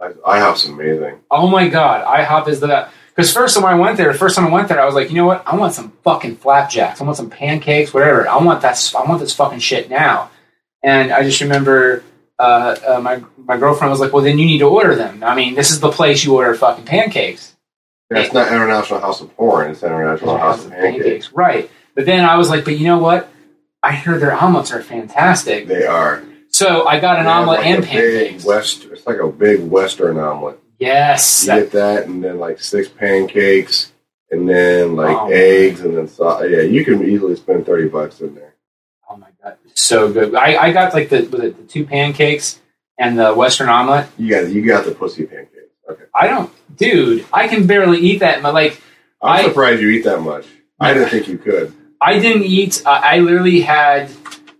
[0.00, 1.20] I, IHOP's amazing.
[1.30, 2.92] Oh my god, IHOP is the best.
[3.14, 5.16] because first time I went there, first time I went there, I was like, you
[5.16, 5.46] know what?
[5.46, 7.00] I want some fucking flapjacks.
[7.00, 8.26] I want some pancakes, whatever.
[8.28, 8.92] I want that.
[8.98, 10.30] I want this fucking shit now.
[10.82, 12.02] And I just remember
[12.40, 15.22] uh, uh, my my girlfriend was like, well, then you need to order them.
[15.22, 17.54] I mean, this is the place you order fucking pancakes.
[18.08, 19.70] That's not International House of Porn.
[19.70, 21.32] It's International House of Pancakes.
[21.32, 21.70] right?
[21.94, 23.28] But then I was like, but you know what?
[23.82, 25.66] I hear their omelets are fantastic.
[25.68, 26.22] They are.
[26.48, 28.44] So I got an omelet like and pancakes.
[28.44, 28.84] West.
[28.90, 30.58] It's like a big Western omelet.
[30.80, 33.92] Yes, You that- get that, and then like six pancakes,
[34.30, 36.42] and then like Oh, eggs, and then sauce.
[36.48, 38.49] Yeah, you can easily spend thirty bucks in there.
[39.70, 40.34] My so good.
[40.34, 42.60] I, I got like the it the two pancakes
[42.98, 44.08] and the Western omelet.
[44.18, 45.56] You got you got the pussy pancakes.
[45.90, 46.04] Okay.
[46.14, 47.26] I don't, dude.
[47.32, 48.42] I can barely eat that.
[48.42, 48.80] But like,
[49.22, 50.46] I'm I- surprised you eat that much.
[50.78, 51.74] I didn't think you could.
[52.00, 52.82] I didn't eat.
[52.86, 54.10] Uh, I literally had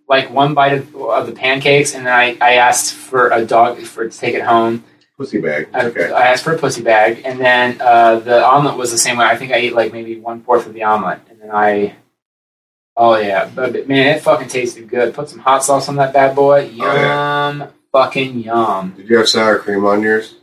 [0.09, 3.79] like one bite of, of the pancakes, and then I, I asked for a dog
[3.83, 4.85] for to take it home.
[5.17, 5.69] Pussy bag.
[5.73, 6.11] I, Okay.
[6.13, 9.25] I asked for a pussy bag, and then uh, the omelet was the same way.
[9.25, 11.95] I think I ate like maybe one fourth of the omelet, and then I.
[13.03, 15.15] Oh yeah, but, man, it fucking tasted good.
[15.15, 16.65] Put some hot sauce on that bad boy.
[16.65, 17.67] Oh, yum, yeah.
[17.93, 18.93] fucking yum.
[18.95, 20.35] Did you have sour cream on yours?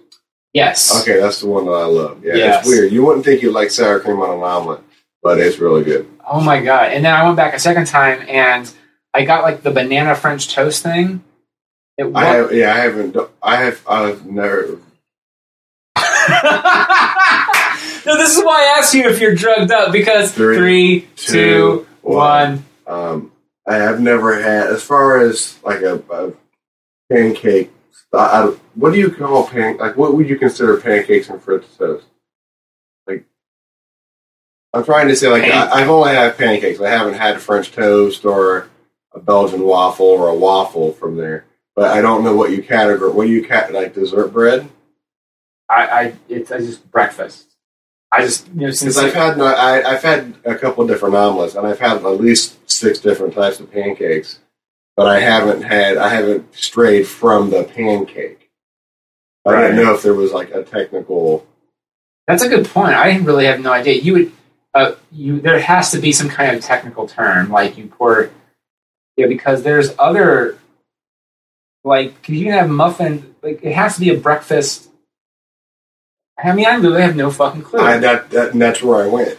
[0.53, 1.03] Yes.
[1.03, 2.25] Okay, that's the one that I love.
[2.25, 2.61] Yeah, Yes.
[2.61, 2.91] it's weird.
[2.91, 4.81] You wouldn't think you'd like sour cream on an omelet,
[5.21, 6.09] but it's really good.
[6.27, 6.93] Oh my god!
[6.93, 8.67] And then I went back a second time, and
[9.13, 11.23] I got like the banana French toast thing.
[11.95, 13.17] It I have, yeah, I haven't.
[13.43, 13.83] I have.
[13.87, 14.79] I've never.
[18.05, 21.33] no, this is why I asked you if you're drugged up because Three, three, two,
[21.33, 22.65] two, one.
[22.85, 23.31] Um,
[23.67, 24.67] I have never had.
[24.67, 26.33] As far as like a, a
[27.11, 27.71] pancake,
[28.13, 29.77] I, what do you call pan?
[29.77, 32.05] Like, what would you consider pancakes and French toast?
[33.05, 33.25] Like,
[34.73, 36.79] I'm trying to say, like, Pan- I, I've only had pancakes.
[36.79, 38.69] I haven't had French toast or
[39.13, 41.45] a Belgian waffle or a waffle from there.
[41.75, 43.13] But I don't know what you categorize.
[43.13, 44.67] What do you cat like dessert bread?
[45.69, 47.56] I, I it's I just breakfast.
[48.11, 50.89] I just you know since Because I've had no, I, I've had a couple of
[50.89, 54.39] different omelets, and I've had at least six different types of pancakes,
[54.95, 58.49] but I haven't had I haven't strayed from the pancake.
[59.45, 59.61] I Right.
[59.71, 61.45] didn't know if there was like a technical.
[62.27, 62.93] that's a good point.
[62.93, 63.95] I really have no idea.
[64.01, 64.31] You would
[64.73, 68.29] uh, you there has to be some kind of technical term like you pour
[69.17, 70.57] yeah because there's other
[71.83, 74.89] like 'cause you can have muffin like it has to be a breakfast.
[76.43, 77.79] I mean, I literally have no fucking clue.
[77.79, 79.37] I, that, that and that's where I went.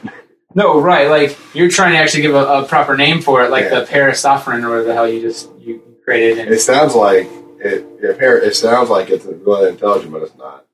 [0.54, 1.08] No, right.
[1.08, 3.80] Like you're trying to actually give a, a proper name for it, like Yeah.
[3.80, 7.26] the Parastauffron or whatever the hell you just you created, and It sounds like
[7.60, 7.86] it.
[8.00, 10.64] It, it sounds like it's really intelligent, but it's not.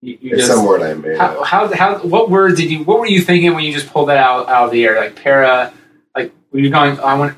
[0.00, 1.16] you, you It's just some word I made.
[1.18, 1.46] how, up.
[1.46, 4.18] how how what word did you what were you thinking when you just pulled that
[4.18, 4.96] out out of the air?
[5.00, 5.72] Like para,
[6.14, 7.00] like were you going?
[7.00, 7.36] I want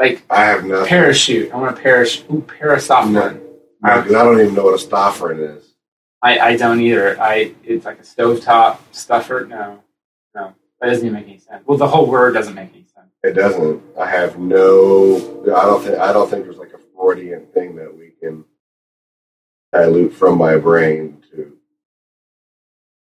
[0.00, 0.86] like I have nothing.
[0.88, 1.52] parachute.
[1.52, 2.28] I want to parachute.
[2.30, 3.12] Ooh, Parastauffron.
[3.12, 3.40] No.
[3.82, 5.65] Because I don't even know what a stofferin is.
[6.22, 7.20] I I don't either.
[7.20, 9.46] I it's like a stovetop stuffer.
[9.48, 9.82] No,
[10.34, 11.62] no, that doesn't even make any sense.
[11.66, 13.06] Well, the whole word doesn't make any sense.
[13.22, 13.82] It doesn't.
[13.98, 15.42] I have no.
[15.44, 15.98] I don't think.
[15.98, 18.44] I don't think there's like a Freudian thing that we can
[19.72, 21.52] dilute from my brain to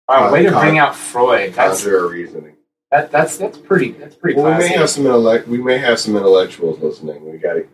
[0.09, 1.55] Wow, Uh, way to con- bring out Freud.
[1.55, 2.57] That's conjure reasoning.
[2.91, 5.49] that, that's that's pretty that's pretty Well, we may have some intellect.
[5.49, 7.31] We may have some intellectuals listening.
[7.31, 7.67] We got to.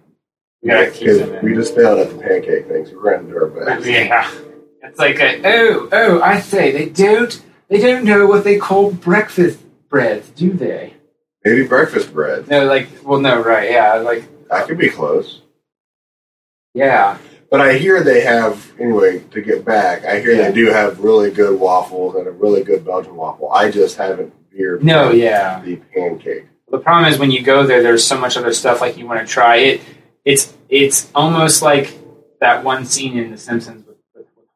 [0.63, 1.45] We gotta keep them in.
[1.45, 3.87] We just failed at the pancake thing, so we're going to do our best.
[3.89, 4.31] Yeah,
[4.83, 6.21] it's like a, oh oh.
[6.21, 9.59] I say they don't they don't know what they call breakfast
[9.89, 10.95] breads, do they?
[11.45, 12.49] Maybe breakfast bread.
[12.49, 13.71] No, like well, no, right?
[13.71, 15.43] Yeah, like That could be close.
[16.75, 17.19] yeah.
[17.49, 19.21] But I hear they have anyway.
[19.31, 20.49] To get back, I hear Yeah.
[20.49, 23.53] they do have really good waffles and a really good Belgian waffle.
[23.53, 24.83] I just haven't veered.
[24.83, 25.61] No, yeah.
[25.61, 26.47] The pancake.
[26.69, 29.21] The problem is when you go there, there's so much other stuff like you want
[29.21, 29.81] to try it.
[30.25, 31.97] It's it's almost like
[32.41, 33.86] that one scene in The Simpsons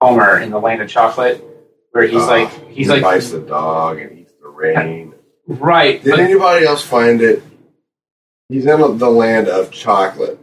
[0.00, 1.44] Homer in the Land of Chocolate,
[1.92, 5.14] where he's Uh, like he's he like bites the dog and eats the rain.
[5.46, 6.02] right.
[6.02, 7.42] Did but- anybody else find it?
[8.48, 10.38] He's in the land of chocolate,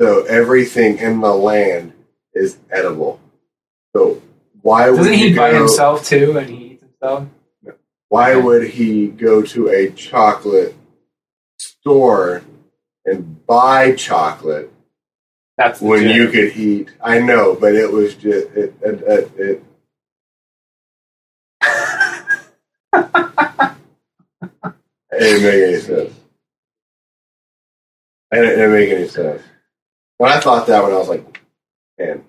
[0.00, 1.92] so everything in the land
[2.34, 3.18] is edible.
[3.96, 4.22] So
[4.62, 7.26] why would doesn't he go, bite himself too, and he eats himself?
[8.10, 10.76] Why would he go to a chocolate
[11.58, 12.42] store
[13.04, 14.72] and buy chocolate
[15.56, 16.14] That's the when joke.
[16.16, 16.88] you could eat?
[17.02, 18.74] I know, but it was just it.
[18.82, 19.64] it, it, it
[25.18, 26.14] didn't make any sense.
[28.32, 29.42] It didn't, make any sense.
[30.18, 31.40] When I thought that, when I was like,
[31.98, 32.24] man,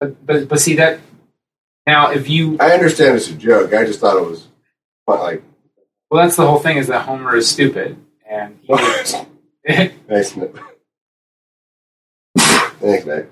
[0.00, 1.00] But, but but see that
[1.86, 3.72] now if you I understand it's a joke.
[3.72, 4.48] I just thought it was
[5.06, 5.42] like
[6.10, 7.96] well that's the whole thing is that Homer is stupid
[8.28, 8.74] and he,
[9.68, 9.94] Nick.
[12.84, 13.30] Thanks, Nick.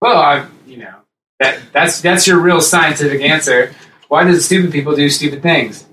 [0.00, 0.94] well I you know
[1.40, 3.74] that that's that's your real scientific answer.
[4.08, 5.86] Why do stupid people do stupid things?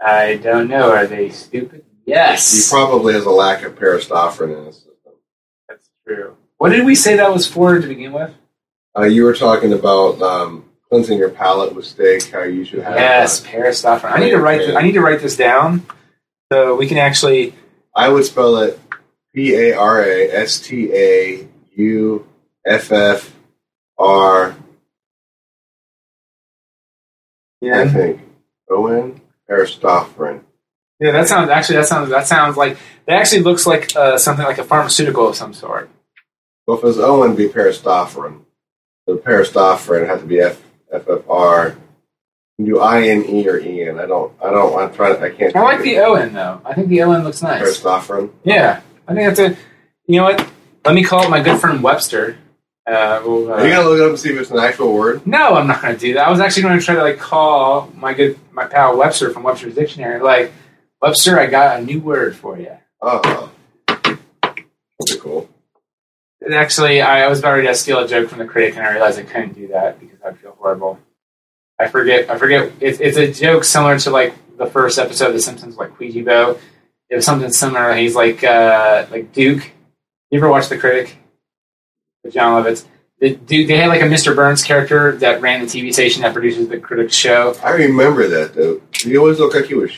[0.00, 0.92] I don't know.
[0.92, 1.84] Are they stupid?
[2.06, 2.70] Yes.
[2.70, 5.12] He probably has a lack of parastauffron in his system.
[5.68, 6.36] that's true.
[6.58, 8.32] What did we say that was for to begin with?
[8.96, 12.30] Uh, you were talking about um, cleansing your palate with steak.
[12.30, 12.96] How you should have.
[12.96, 14.00] Yes, uh.
[14.04, 14.58] I need to write.
[14.58, 15.86] This, I need to write this down
[16.52, 17.54] so we can actually.
[17.96, 18.78] I would spell it
[19.34, 22.26] P A R A S T A U
[22.66, 23.34] F F
[23.98, 24.56] R.
[27.60, 28.20] Yeah, I think
[28.70, 30.42] O N parastauffron.
[31.00, 31.12] yeah.
[31.12, 31.76] That sounds actually.
[31.76, 32.10] That sounds.
[32.10, 32.76] That sounds like.
[33.06, 35.90] That actually looks like uh, something like a pharmaceutical of some sort.
[36.66, 38.40] Well, if it's Owen, be parastauffron.
[39.06, 41.76] The parastauffron had to be F F F R
[42.58, 43.98] You do I N E or Ian.
[43.98, 44.32] I don't.
[44.42, 44.78] I don't.
[44.78, 45.22] I'm trying.
[45.22, 45.54] I can't.
[45.56, 46.60] I like the O N though.
[46.64, 47.62] I think the O N looks nice.
[47.62, 48.30] Christopherin.
[48.44, 49.56] Yeah, I think that's a.
[50.06, 50.50] You know what?
[50.84, 52.36] Let me call my good friend Webster.
[52.86, 54.92] Uh, we'll, uh, Are you gonna look it up and see if it's an actual
[54.92, 55.26] word?
[55.26, 56.28] no, I'm not going to do that.
[56.28, 59.42] I was actually going to try to like call my good my pal Webster from
[59.42, 60.20] Webster's Dictionary.
[60.20, 60.52] Like,
[61.00, 62.76] Webster, I got a new word for you.
[63.00, 63.50] Oh,
[63.88, 65.48] that's cool.
[66.42, 68.90] And actually, I was about ready to steal a joke from the critic, and I
[68.92, 70.98] realized I couldn't do that because I'd feel horrible.
[71.78, 72.28] I forget.
[72.28, 72.70] I forget.
[72.80, 76.22] It's, it's a joke similar to like the first episode of The Simpsons, like Ouija
[76.22, 76.58] Bow.
[77.08, 77.94] It was something similar.
[77.94, 79.70] He's like uh, like Duke.
[80.34, 81.16] You ever watch The Critic?
[82.24, 82.84] With Jon Lovitz.
[83.20, 83.68] The Duke.
[83.68, 84.34] They had like a Mr.
[84.34, 87.54] Burns character that ran the TV station that produces the Critic's show.
[87.62, 88.80] I remember that though.
[89.00, 89.92] He always looked like he was.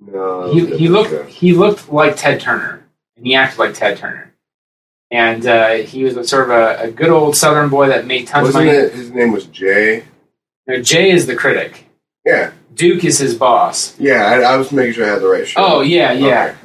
[0.00, 2.86] No, He, he looked he looked like Ted Turner,
[3.18, 4.32] and he acted like Ted Turner.
[5.10, 8.28] And uh, he was a, sort of a, a good old Southern boy that made
[8.28, 8.78] tons Wasn't of money.
[8.78, 8.94] it?
[8.94, 10.04] His name was Jay.
[10.66, 11.86] No, Jay is the critic.
[12.24, 13.94] Yeah, Duke is his boss.
[14.00, 14.24] yeah.
[14.24, 15.60] I, I was making sure I had the right show.
[15.62, 16.44] Oh yeah, yeah.
[16.46, 16.56] Okay.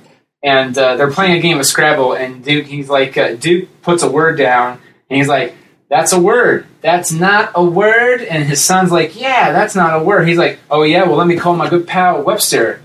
[0.44, 4.02] And uh, they're playing a game of Scrabble, and Duke he's like uh, Duke puts
[4.02, 5.56] a word down, and he's like,
[5.90, 6.66] "That's a word.
[6.82, 10.58] That's not a word." And his son's like, "Yeah, that's not a word." He's like,
[10.72, 12.82] "Oh yeah, well let me call my good pal Webster.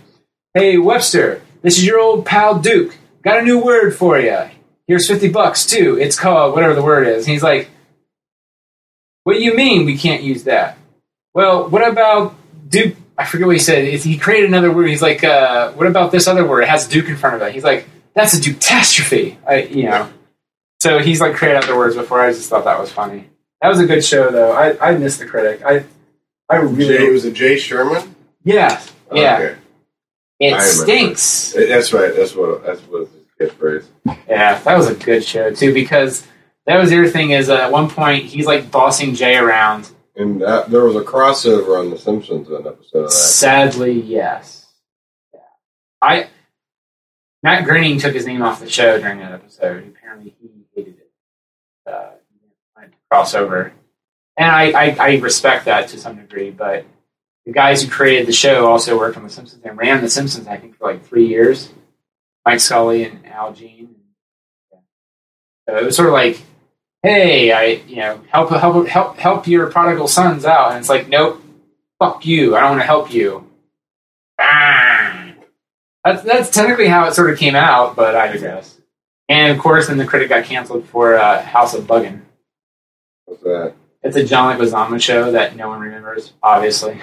[0.52, 2.98] Hey Webster, this is your old pal Duke.
[3.22, 4.38] Got a new word for you.
[4.86, 5.98] Here's fifty bucks too.
[5.98, 7.70] It's called whatever the word is." And he's like,
[9.24, 10.76] "What do you mean we can't use that?"
[11.32, 12.34] Well, what about
[12.68, 12.96] Duke?
[13.18, 13.84] I forget what he said.
[13.84, 14.88] He created another word.
[14.88, 16.62] He's like, uh, "What about this other word?
[16.62, 19.38] It has Duke in front of it." He's like, "That's a catastrophe.
[19.46, 20.10] I, you know.
[20.80, 22.20] So he's like created other words before.
[22.20, 23.28] I just thought that was funny.
[23.62, 24.52] That was a good show, though.
[24.52, 25.62] I I missed the critic.
[25.64, 25.84] I
[26.48, 28.14] I really Jay was it Jay Sherman?
[28.44, 28.80] yeah
[29.12, 29.34] yeah.
[29.36, 29.56] Okay.
[30.38, 30.62] It I remember.
[30.62, 31.52] stinks.
[31.54, 32.14] That's right.
[32.14, 32.64] That's what.
[32.64, 33.86] That's what his catchphrase.
[34.28, 36.26] Yeah, that was a good show too because
[36.66, 39.88] that was the other thing is uh, at one point he's like bossing Jay around.
[40.16, 43.12] And that, there was a crossover on The Simpsons in an episode of that.
[43.12, 44.66] Sadly, yes.
[45.34, 45.40] Yeah.
[46.00, 46.28] I
[47.42, 49.86] Matt Groening took his name off the show during that episode.
[49.86, 51.10] Apparently, he hated it.
[51.86, 52.10] Uh,
[52.74, 53.72] wanted to cross over,
[54.36, 56.50] and I, I, I respect that to some degree.
[56.50, 56.86] But
[57.44, 60.48] the guys who created the show also worked on The Simpsons and ran The Simpsons,
[60.48, 61.72] I think, for like three years.
[62.44, 63.94] Mike Scully and Al Jean.
[65.68, 66.40] So it was sort of like,
[67.06, 71.08] hey, I you know help help help help your prodigal sons out, and it's like,
[71.08, 71.42] nope,
[71.98, 73.48] fuck you, I don't want to help you.
[74.40, 75.32] Ah.
[76.04, 78.80] That's that's technically how it sort of came out, but I digress.
[79.28, 82.20] And of course, then the critic got canceled for uh, House of Buggin.
[83.24, 83.74] What's that?
[84.02, 87.00] It's a John Leguizamo show that no one remembers, obviously.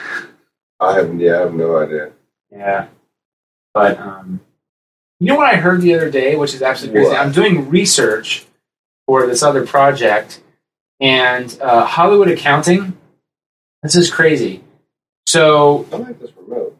[0.79, 1.19] I have.
[1.19, 2.11] Yeah, I have no idea.
[2.49, 2.87] Yeah.
[3.73, 4.39] But um,
[5.19, 7.13] you know what I heard the other day, which is absolutely crazy.
[7.13, 7.19] What?
[7.19, 8.45] I'm doing research
[9.13, 10.41] for this other project,
[10.99, 12.97] and uh, Hollywood accounting.
[13.83, 14.63] This is crazy.
[15.27, 16.79] So I like this remote.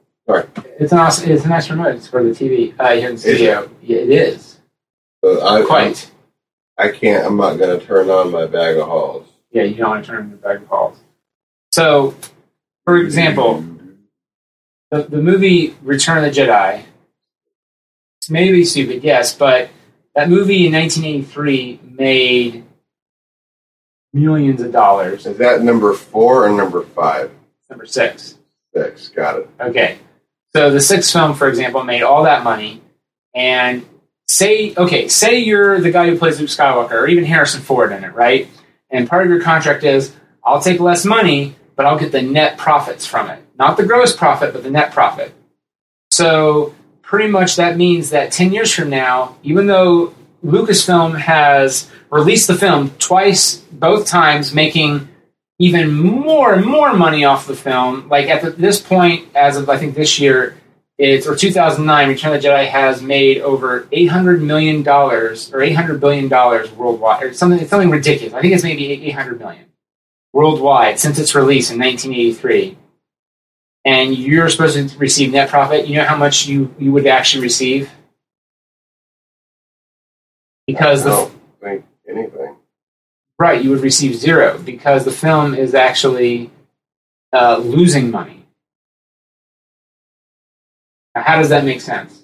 [0.80, 1.94] it's an awesome, it's a nice remote.
[1.94, 3.70] It's for the TV uh, here in the studio.
[3.84, 4.58] Yeah, it is
[5.22, 6.10] But I, quite.
[6.76, 7.24] I can't.
[7.24, 9.28] I'm not going to turn on my bag of halls.
[9.52, 10.98] Yeah, you don't want to turn the bag of calls.
[11.72, 12.16] So,
[12.84, 13.64] for example,
[14.90, 16.84] the, the movie Return of the Jedi.
[18.18, 19.70] It's maybe stupid, yes, but
[20.16, 22.64] that movie in 1983 made
[24.14, 25.26] millions of dollars.
[25.26, 27.32] Is that number four or number five?
[27.70, 28.38] Number six.
[28.76, 29.10] Six.
[29.10, 29.50] Got it.
[29.60, 29.98] Okay.
[30.56, 32.82] So the sixth film, for example, made all that money,
[33.34, 33.86] and
[34.28, 38.04] say, okay, say you're the guy who plays Luke Skywalker, or even Harrison Ford in
[38.04, 38.48] it, right?
[38.90, 42.58] And part of your contract is, I'll take less money, but I'll get the net
[42.58, 43.44] profits from it.
[43.58, 45.34] Not the gross profit, but the net profit.
[46.12, 46.76] So
[47.14, 50.12] pretty much that means that 10 years from now, even though
[50.44, 55.08] Lucasfilm has released the film twice, both times, making
[55.60, 58.10] even more and more money off the film.
[58.10, 60.58] Like at the, this point, as of I think this year,
[60.98, 66.02] it's or 2009, Return of the Jedi has made over 800 million dollars or 800
[66.02, 67.64] billion dollars worldwide, or something.
[67.68, 68.34] Something ridiculous.
[68.34, 69.66] I think it's maybe 800 million
[70.32, 72.76] worldwide since its release in 1983.
[73.86, 75.88] And you're supposed to receive net profit.
[75.88, 77.92] You know how much you you would actually receive
[80.68, 82.56] because I don't think anything.
[83.40, 86.52] Right, you would receive zero because the film is actually
[87.34, 88.46] uh, losing money.
[91.16, 92.24] Now, how does that make sense?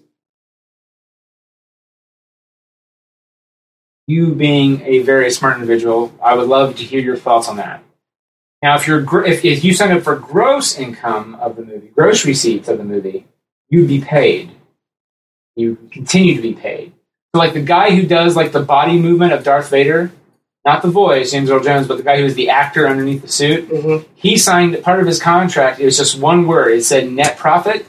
[4.08, 7.84] You being a very smart individual, I would love to hear your thoughts on that.
[8.62, 12.26] Now, if you're if, if you sign up for gross income of the movie, gross
[12.26, 13.26] receipts of the movie,
[13.70, 14.52] you'd be paid.
[15.56, 16.94] You continue to be paid.
[17.34, 20.12] So, like the guy who does like the body movement of Darth Vader,
[20.66, 23.28] not the voice, James Earl Jones, but the guy who was the actor underneath the
[23.30, 24.06] suit, Mhm.
[24.16, 25.80] he signed part of his contract.
[25.80, 26.74] It was just one word.
[26.74, 27.86] It said net profit.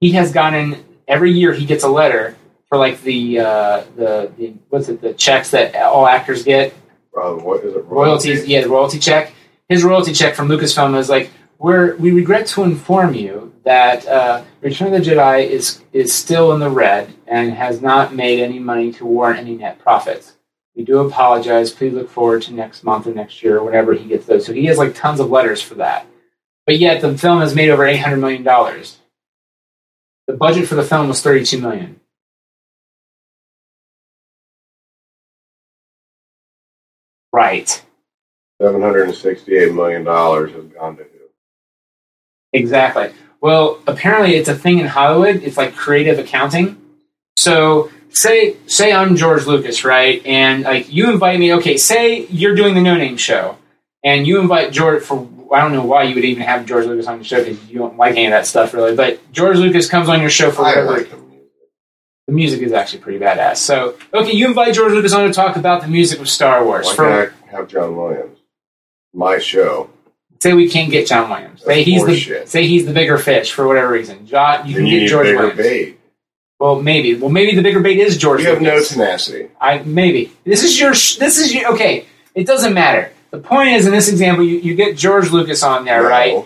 [0.00, 1.52] He has gotten every year.
[1.54, 2.36] He gets a letter
[2.68, 6.74] for like the uh, the, the what's it the checks that all actors get
[7.16, 7.84] Uh, what is it?
[7.86, 8.46] royalties.
[8.46, 9.32] Yeah, the royalty check.
[9.70, 14.42] His royalty check from Lucasfilm was like, "We're we regret to inform you that uh,
[14.60, 18.58] Return of the Jedi is is still in the red and has not made any
[18.58, 20.36] money to warrant any net profits.
[20.74, 21.70] We do apologize.
[21.70, 24.52] Please look forward to next month or next year or whenever he gets those." So
[24.52, 26.06] he has like tons of letters for that.
[26.66, 28.98] But yet the film has made over eight hundred million dollars.
[30.26, 32.00] The budget for the film was $32 million.
[37.32, 37.84] Right.
[38.60, 41.08] Seven hundred and sixty-eight million dollars has gone to who?
[42.52, 43.10] Exactly.
[43.40, 45.42] Well, apparently it's a thing in Hollywood.
[45.42, 46.80] It's like creative accounting.
[47.38, 50.24] So say say I'm George Lucas, right?
[50.26, 51.54] And like you invite me.
[51.54, 53.56] Okay, say you're doing the No Name Show,
[54.04, 55.26] and you invite George for.
[55.52, 57.78] I don't know why you would even have George Lucas on your show because you
[57.78, 58.94] don't like any of that stuff really.
[58.94, 60.98] But George Lucas comes on your show for I whatever.
[60.98, 61.48] like the music.
[62.26, 63.56] the music is actually pretty badass.
[63.56, 66.86] So okay, you invite George Lucas on to talk about the music of Star Wars.
[66.86, 68.38] Why For, can't I have John Williams?
[69.12, 69.90] My show.
[70.42, 71.62] say we can't get John Williams.
[71.64, 72.48] Say That's he's the horseshit.
[72.48, 74.26] say he's the bigger fish for whatever reason.
[74.26, 75.58] John, you Then can you get need George bigger Williams.
[75.58, 76.00] bait.
[76.58, 77.14] Well, maybe.
[77.14, 78.42] Well, maybe the bigger bait is George.
[78.42, 78.90] You have no Lucas.
[78.90, 79.48] tenacity.
[79.60, 80.94] I maybe this is your.
[80.94, 81.72] sh- This is your.
[81.72, 82.04] Okay,
[82.34, 83.12] it doesn't matter.
[83.30, 86.44] The point is, in this example, you, you get George Lucas on there, No, right?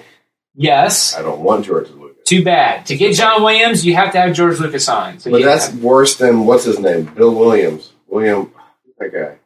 [0.54, 1.16] Yes.
[1.16, 2.22] I don't want George Lucas.
[2.26, 2.86] Too bad.
[2.86, 5.18] To get John Williams, you have to have George Lucas on.
[5.18, 7.04] So But you that's worse than what's his name?
[7.06, 7.92] Bill Williams.
[8.06, 8.52] William,
[8.98, 9.36] that guy.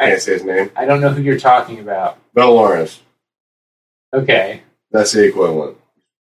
[0.00, 0.70] I can't say his name.
[0.74, 2.18] I don't know who you're talking about.
[2.34, 3.00] Bill Lawrence.
[4.14, 4.62] Okay.
[4.90, 5.76] That's the equivalent.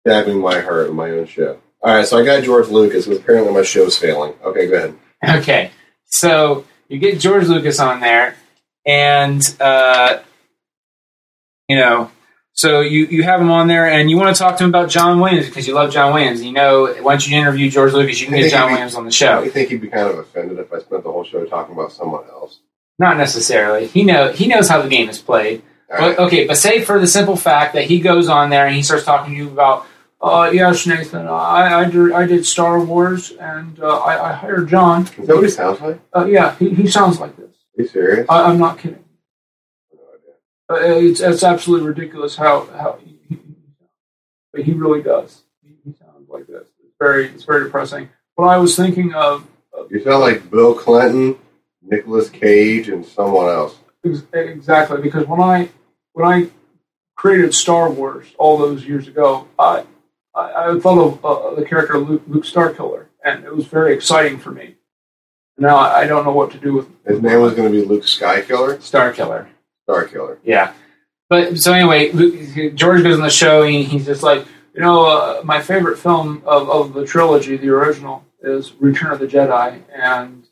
[0.05, 1.61] Dabbing my heart in my own show.
[1.83, 4.33] All right, so I got George Lucas because apparently my show's failing.
[4.43, 4.95] Okay, go ahead.
[5.43, 5.71] Okay.
[6.07, 8.37] So you get George Lucas on there,
[8.87, 10.19] and uh,
[11.69, 12.11] you know,
[12.53, 14.89] so you you have him on there, and you want to talk to him about
[14.89, 16.43] John Williams because you love John Williams.
[16.43, 19.05] You know, once you interview George Lucas, you can I get John be- Williams on
[19.05, 19.41] the show.
[19.41, 21.93] I think he'd be kind of offended if I spent the whole show talking about
[21.93, 22.61] someone else.
[22.99, 23.87] Not necessarily.
[23.87, 25.63] He know he knows how the game is played.
[25.91, 28.75] All But, okay, but say for the simple fact that he goes on there and
[28.75, 29.87] he starts talking to you about,
[30.21, 34.69] uh, yes, Nathan, I, I, did, I did Star Wars and uh, I, I hired
[34.69, 35.03] John.
[35.03, 36.01] Is that what he sounds like?
[36.15, 37.51] Uh, yeah, he, he sounds like this.
[37.51, 38.27] Are you serious?
[38.29, 39.05] I, I'm not kidding.
[39.93, 40.97] No idea.
[40.97, 43.39] Uh, it's, it's absolutely ridiculous how, how he, he,
[44.53, 45.43] but he really does.
[45.63, 46.67] He, he sounds like this.
[46.83, 48.09] It's very, it's very depressing.
[48.35, 49.47] What I was thinking of,
[49.91, 51.39] You sound like Bill Clinton,
[51.87, 53.77] Nicolas Cage, and someone else.
[54.05, 55.69] Exactly, because when I
[56.13, 56.49] when I
[57.17, 59.85] created Star Wars all those years ago, I
[60.35, 64.39] I, I thought of uh, the character Luke, Luke Starkiller, and it was very exciting
[64.39, 64.77] for me.
[65.59, 67.85] Now I I don't know what to do with His name was going to be
[67.85, 69.49] Luke Skykiller, Starkiller.
[69.89, 70.39] Starkiller.
[70.45, 70.73] Yeah,
[71.29, 75.07] but so anyway, Luke, George goes on the show, and he's just like, you know,
[75.07, 79.83] uh, my favorite film of, of the trilogy, the original, is Return of the Jedi,
[79.93, 80.46] and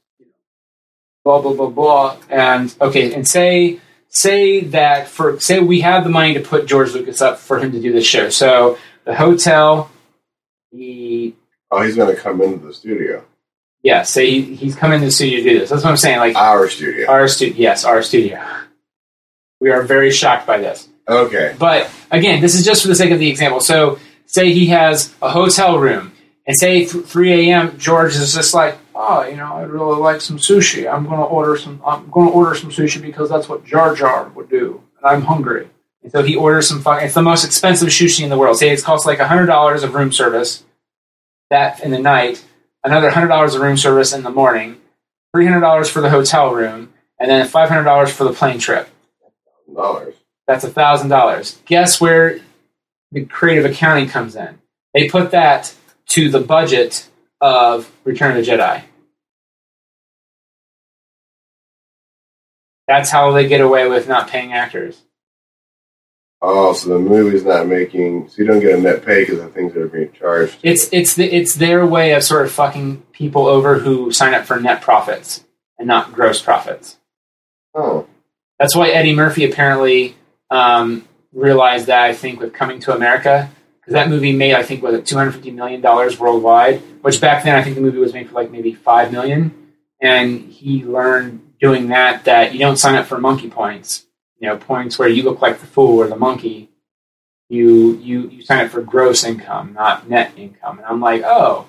[1.25, 2.16] blah blah blah blah.
[2.29, 6.93] And okay, and say say that for say we have the money to put George
[6.93, 8.29] Lucas up for him to do this show.
[8.29, 9.91] So the hotel,
[10.72, 11.35] the
[11.70, 13.25] Oh, he's going to come into the studio.
[13.83, 15.70] yeah, say he, he's coming to the studio to do this.
[15.70, 16.18] That's what I'm saying.
[16.18, 17.09] Like Our studio.
[17.11, 18.41] our studio, yes, our studio.
[19.61, 20.89] We are very shocked by this.
[21.09, 21.55] Okay.
[21.59, 23.61] But again, this is just for the sake of the example.
[23.61, 26.12] So, say he has a hotel room,
[26.47, 27.77] and say th- 3 a.m.
[27.79, 30.93] George is just like, oh, you know, I'd really like some sushi.
[30.93, 31.83] I'm going to order some.
[31.85, 35.23] I'm going to order some sushi because that's what Jar Jar would do, and I'm
[35.23, 35.69] hungry.
[36.03, 36.81] And so he orders some.
[36.81, 38.59] Fucking, it's the most expensive sushi in the world.
[38.59, 40.65] Say it costs like hundred dollars of room service.
[41.51, 42.45] That in the night,
[42.83, 44.81] another hundred dollars of room service in the morning,
[45.35, 48.59] three hundred dollars for the hotel room, and then five hundred dollars for the plane
[48.59, 48.89] trip.
[49.73, 50.15] Dollars.
[50.47, 51.61] That's a thousand dollars.
[51.65, 52.41] Guess where
[53.13, 54.59] the creative accounting comes in?
[54.93, 55.75] They put that
[56.09, 57.09] to the budget
[57.45, 58.83] of Return of the Jedi.
[62.89, 65.03] That's how they get away with not paying actors.
[66.41, 68.29] Oh, so the movie's not making.
[68.29, 70.57] So you don't get a net pay because the things that are being charged.
[70.63, 74.47] It's it's the, it's their way of sort of fucking people over who sign up
[74.47, 75.45] for net profits
[75.79, 76.97] and not gross profits.
[77.75, 78.07] Oh.
[78.59, 80.17] That's why Eddie Murphy apparently
[80.51, 82.05] um, realized that.
[82.05, 83.51] I think with Coming to America,
[83.89, 87.45] that movie made I think was it two hundred fifty million dollars worldwide, which back
[87.45, 91.59] then I think the movie was made for like maybe five million, and he learned
[91.61, 94.07] doing that that you don't sign up for monkey points,
[94.39, 96.70] you know, points where you look like the fool or the monkey.
[97.49, 101.68] You you you sign up for gross income, not net income, and I'm like, oh,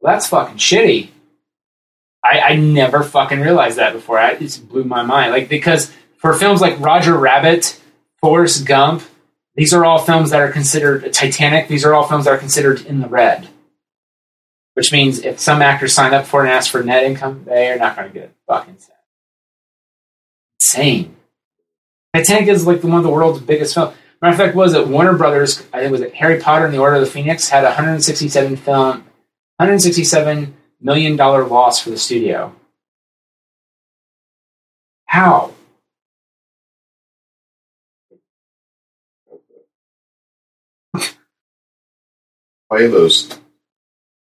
[0.00, 1.10] well, that's fucking shitty.
[2.22, 4.18] I, I never fucking realized that before.
[4.18, 5.32] I, it just blew my mind.
[5.32, 7.80] Like because for films like Roger Rabbit,
[8.20, 9.02] Forrest Gump,
[9.58, 11.66] these are all films that are considered Titanic.
[11.66, 13.48] These are all films that are considered in the red,
[14.74, 17.68] which means if some actors sign up for it and ask for net income, they
[17.68, 18.98] are not going to get a fucking cent.
[20.60, 21.16] Insane.
[22.14, 23.96] Titanic is like the one of the world's biggest films.
[24.22, 25.66] Matter of fact, was it Warner Brothers?
[25.72, 27.68] I think it was it Harry Potter and the Order of the Phoenix had a
[27.68, 28.98] 167 film,
[29.56, 32.54] 167 million dollar loss for the studio.
[35.06, 35.52] How?
[42.70, 43.38] Play those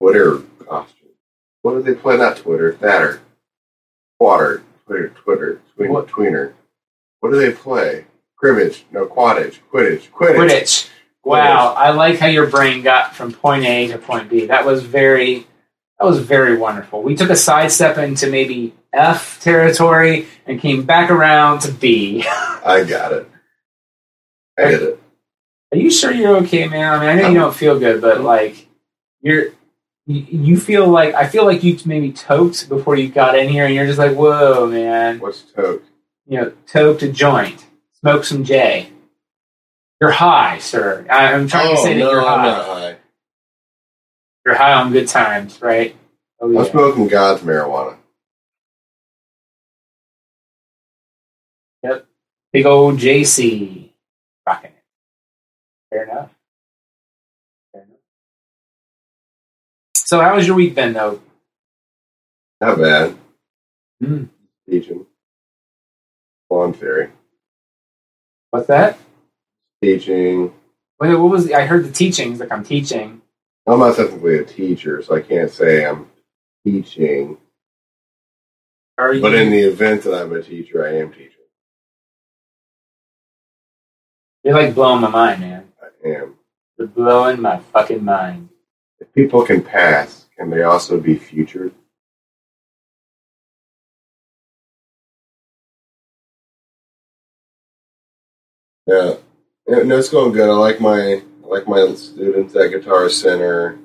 [0.01, 0.97] Twitter costumes.
[1.63, 2.17] What do they play?
[2.17, 2.73] Not Twitter.
[2.75, 3.21] Thatter.
[4.19, 4.63] Quatter.
[4.87, 5.09] Twitter.
[5.11, 5.61] Twitter.
[5.77, 6.09] Tween, What?
[6.09, 6.53] tweener.
[7.21, 8.07] What do they play?
[8.37, 8.85] Cribbage.
[8.91, 9.59] No, quaddage.
[9.73, 10.11] Quidditch.
[10.11, 10.37] Quidditch.
[10.37, 10.91] Quidditch.
[11.23, 14.47] Wow, I like how your brain got from point A to point B.
[14.47, 15.41] That was very,
[15.99, 17.03] that was very wonderful.
[17.03, 22.25] We took a sidestep into maybe F territory and came back around to B.
[22.29, 23.29] I got it.
[24.59, 25.00] I did it.
[25.73, 26.93] Are you sure you're okay, man?
[26.93, 28.67] I mean, I know you don't feel good, but like,
[29.23, 29.53] you're,
[30.07, 33.75] you, feel like I feel like you maybe toked before you got in here, and
[33.75, 35.21] you're just like, whoa, man.
[35.21, 35.85] What's toke?
[36.27, 37.65] You know, toked a joint,
[38.01, 38.91] smoke some J.
[40.01, 41.07] You're high, sir.
[41.11, 42.47] I, I'm trying to oh, say that Oh, no, you're I'm high.
[42.47, 42.97] not high.
[44.47, 45.95] You're high on good times, right?
[46.41, 46.65] Oh, I'm yeah.
[46.65, 47.97] smoking God's marijuana.
[51.83, 52.07] Yep,
[52.53, 53.91] big old JC.
[54.47, 54.80] Rocking it.
[55.91, 56.31] Fair enough.
[57.73, 57.99] Fair enough.
[59.95, 61.21] So, how has your week been, though?
[62.61, 63.17] Not bad.
[64.03, 64.25] Hmm.
[64.69, 65.07] Teaching.
[66.51, 67.11] Lawn theory.
[68.51, 68.99] What's that?
[69.83, 70.53] Teaching.
[70.99, 72.41] What, what was I heard the teachings?
[72.41, 73.23] Like I'm teaching.
[73.67, 76.11] I'm not technically a teacher, so I can't say I'm
[76.67, 77.39] teaching.
[78.99, 79.23] Are you?
[79.23, 81.31] But in the event that I'm a teacher, I am teaching.
[84.45, 85.70] you're like blowing my mind, man.
[86.05, 86.35] Am.
[86.79, 88.49] You're blowing my fucking mind.
[89.01, 91.75] If people can pass, can they also be futured?
[98.87, 99.15] Yeah,
[99.69, 100.51] no, it's going good.
[100.51, 103.79] I like my I like my students at Guitar Center.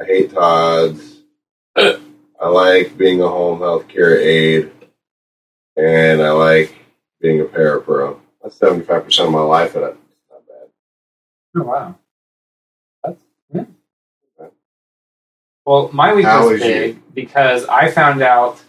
[0.00, 1.22] I hate Todd's.
[1.76, 4.70] I like being a home health care aide,
[5.76, 6.74] and I like
[7.20, 8.18] being a parapro.
[8.42, 10.07] That's seventy five percent of my life, not bad.
[11.60, 11.94] Oh wow.
[13.04, 13.20] That's
[13.52, 13.64] yeah.
[15.64, 16.72] Well, my week How was is you?
[16.72, 18.62] big because I found out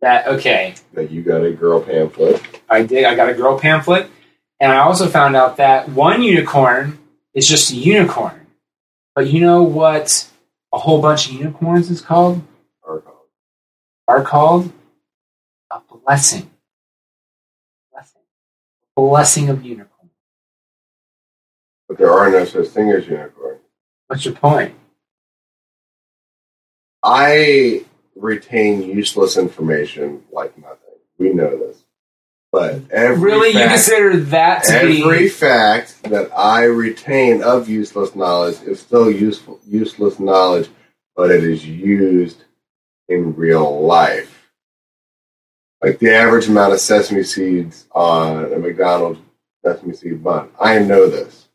[0.00, 2.42] that okay, That you got a girl pamphlet.
[2.68, 3.04] I did.
[3.04, 4.08] I got a girl pamphlet,
[4.58, 6.98] and I also found out that one unicorn
[7.34, 8.46] is just a unicorn.
[9.14, 10.26] But you know what?
[10.72, 12.42] A whole bunch of unicorns is called
[12.86, 13.18] Our college.
[14.08, 14.72] are called
[15.70, 16.50] a blessing.
[17.92, 18.22] Blessing.
[18.96, 19.89] Blessing of unicorn.
[21.90, 23.62] But there are no such thing as unicorns.
[24.06, 24.76] What's your point?
[27.02, 27.84] I
[28.14, 30.94] retain useless information like nothing.
[31.18, 31.82] We know this.
[32.52, 38.14] But every really, you consider that to every be fact that I retain of useless
[38.14, 40.68] knowledge is still useful useless knowledge,
[41.16, 42.44] but it is used
[43.08, 44.52] in real life.
[45.82, 49.18] Like the average amount of sesame seeds on a McDonald's
[49.64, 50.50] sesame seed bun.
[50.60, 51.48] I know this.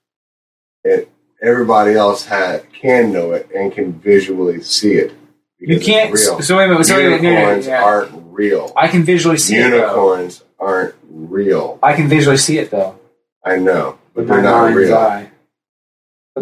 [1.46, 5.14] Everybody else ha can know it and can visually see it.
[5.60, 6.14] you can't.
[6.14, 6.42] real.
[6.42, 6.86] So wait a minute.
[6.86, 7.24] So wait a minute.
[7.24, 7.84] Unicorns yeah.
[7.84, 8.74] aren't real.
[8.76, 9.72] I can visually see it.
[9.72, 11.80] Unicorns aren't real.
[11.84, 13.00] I can visually see it though.
[13.44, 14.96] I know, but they're not real.
[14.96, 15.30] eye.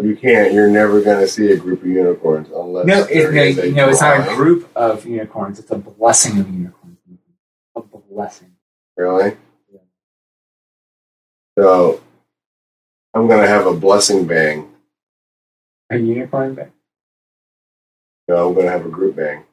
[0.02, 0.52] You can't.
[0.52, 4.00] You're never going to see a group of unicorns unless No, it, no, no, it's
[4.00, 5.60] not a group of unicorns.
[5.60, 6.98] It's a blessing of unicorns.
[7.76, 8.56] A blessing.
[8.96, 9.36] Really?
[9.72, 9.78] Yeah.
[11.56, 12.00] So
[13.14, 14.73] I'm going to have a blessing bang.
[15.90, 16.72] A unicorn bang.
[18.28, 19.44] No, I'm going to have a group bang.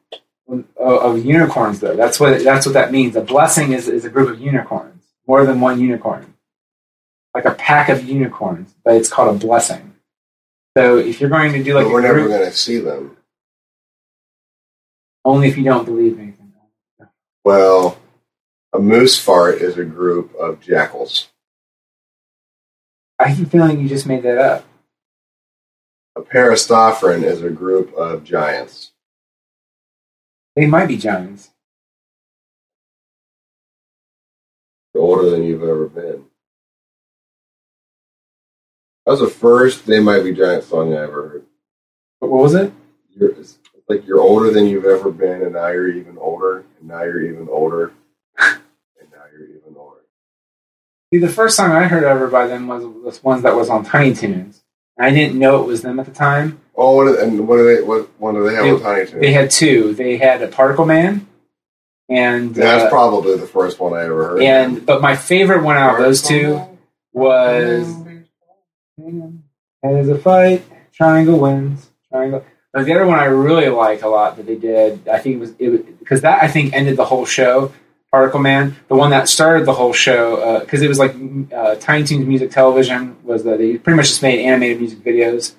[0.47, 1.95] Of, oh, of unicorns, though.
[1.95, 3.15] That's what that's what that means.
[3.15, 6.34] A blessing is, is a group of unicorns, more than one unicorn,
[7.34, 9.93] like a pack of unicorns, but it's called a blessing.
[10.77, 13.17] So if you're going to do like but we're never group, going to see them.
[15.25, 16.53] only if you don't believe anything.
[17.43, 17.97] Well,
[18.73, 21.29] a moose fart is a group of jackals.
[23.17, 24.65] I have a feeling you just made that up.
[26.16, 28.91] A parastauffron is a group of giants.
[30.55, 31.51] They might be giants.
[35.01, 36.26] older than you've ever been.
[39.05, 41.45] That was the first They Might Be Giant song I ever heard.
[42.20, 42.72] What was it?
[43.09, 43.57] You're, it's
[43.89, 47.24] like you're older than you've ever been, and now you're even older, and now you're
[47.24, 47.93] even older,
[48.38, 50.01] and now you're even older.
[51.12, 53.84] See, the first song I heard ever by them was the one that was on
[53.84, 54.61] Tiny Toons.
[55.00, 56.60] I didn't know it was them at the time.
[56.76, 57.82] Oh, what, and what do they?
[57.84, 59.22] What one do they have They- with Tiny Toons?
[59.22, 59.94] They had two.
[59.94, 61.28] They had a Particle Man,
[62.10, 64.42] and That's uh, probably the first one I ever heard.
[64.44, 66.62] and but my favorite one out of those two
[67.14, 67.94] was
[69.84, 70.64] There's a fight.
[70.94, 71.89] Triangle wins.
[72.12, 72.46] Triangle.
[72.74, 75.39] But the other one I really like a lot that they did, I think it
[75.39, 77.74] was it because that I think ended the whole show.
[78.12, 81.16] Particle Man, the one that started the whole show, because it was like
[81.55, 85.53] uh, Tiny Toons Music Television was that they pretty much just made animated music videos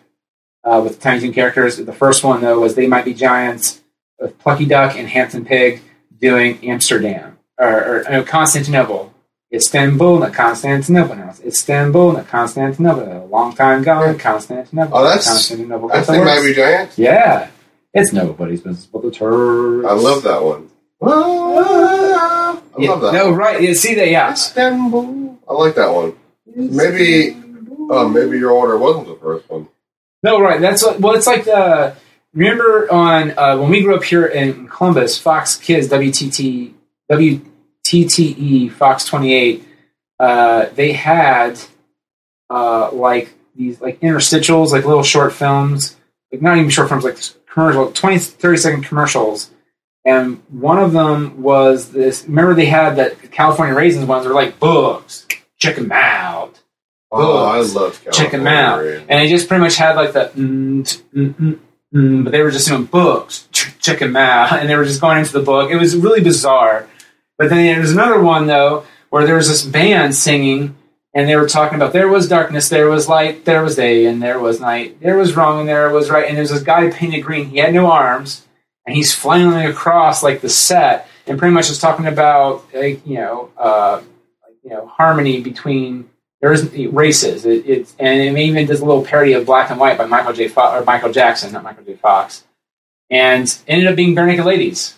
[0.64, 1.78] uh, with Tiny Toon characters.
[1.78, 3.80] The first one though was They Might Be Giants
[4.18, 5.80] with Plucky Duck and Hamton Pig
[6.20, 9.14] doing Amsterdam or, or no, Constantinople.
[9.54, 11.16] Istanbul, not Constantinople.
[11.16, 13.24] No, it's Istanbul, not Constantinople.
[13.24, 14.96] A long time gone, Constantinople.
[14.96, 15.90] Oh, that's- Constantinople.
[15.90, 16.98] I Got the think might be giants.
[16.98, 17.48] Yeah,
[17.94, 19.86] it's nobody's business but the turds.
[19.86, 20.68] I love that one.
[21.02, 23.12] I Yeah, love that.
[23.12, 23.36] No, one.
[23.36, 23.62] right?
[23.62, 24.08] Yeah, see that?
[24.08, 24.32] Yeah.
[24.32, 25.38] Istanbul.
[25.48, 26.14] I like that one.
[26.54, 27.36] Maybe,
[27.90, 29.68] oh, maybe your order wasn't the first one.
[30.22, 30.60] No, right.
[30.60, 31.14] That's what, well.
[31.14, 31.94] It's like uh,
[32.34, 36.72] remember on uh, when we grew up here in Columbus, Fox Kids, WTT,
[37.10, 39.64] WTTE, E, Fox Twenty Eight.
[40.20, 41.58] Uh, they had
[42.50, 45.96] uh, like these like interstitials, like little short films,
[46.30, 47.18] like not even short films, like
[47.52, 49.50] commercial, 20, 30 second commercials.
[50.04, 52.24] And one of them was this.
[52.26, 54.26] Remember, they had that California raisins ones.
[54.26, 55.26] Were like books.
[55.58, 56.60] Check them out.
[57.12, 58.78] Oh, I love Check them out.
[58.78, 59.06] California.
[59.08, 61.58] And they just pretty much had like the, mm, mm,
[61.94, 63.48] mm, but they were just doing books.
[63.52, 65.70] Check them out, and they were just going into the book.
[65.70, 66.88] It was really bizarre.
[67.38, 70.74] But then there was another one though where there was this band singing,
[71.14, 74.22] and they were talking about there was darkness, there was light, there was day, and
[74.22, 76.26] there was night, there was wrong, and there was right.
[76.26, 77.50] And there was this guy painted green.
[77.50, 78.46] He had no arms,
[78.86, 83.16] and he's flailing across like the set, and pretty much is talking about like you
[83.16, 84.02] know, uh,
[84.42, 86.08] like, you know, harmony between
[86.40, 87.46] there's races.
[87.46, 90.32] It, it's and it even does a little parody of Black and White by Michael
[90.32, 90.48] J.
[90.48, 91.94] Fo- or Michael Jackson, not Michael J.
[91.94, 92.44] Fox,
[93.10, 94.96] and ended up being Barenaked Ladies.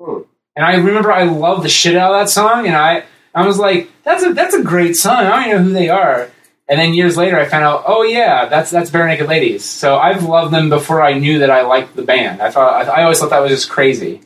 [0.00, 0.22] Hmm.
[0.56, 3.04] And I remember I loved the shit out of that song, and I
[3.34, 5.18] I was like, that's a that's a great song.
[5.18, 6.30] I don't even know who they are.
[6.70, 9.64] And then years later, I found out, oh yeah, that's that's Barenaked Ladies.
[9.64, 12.40] So I've loved them before I knew that I liked the band.
[12.40, 14.20] I thought I, I always thought that was just crazy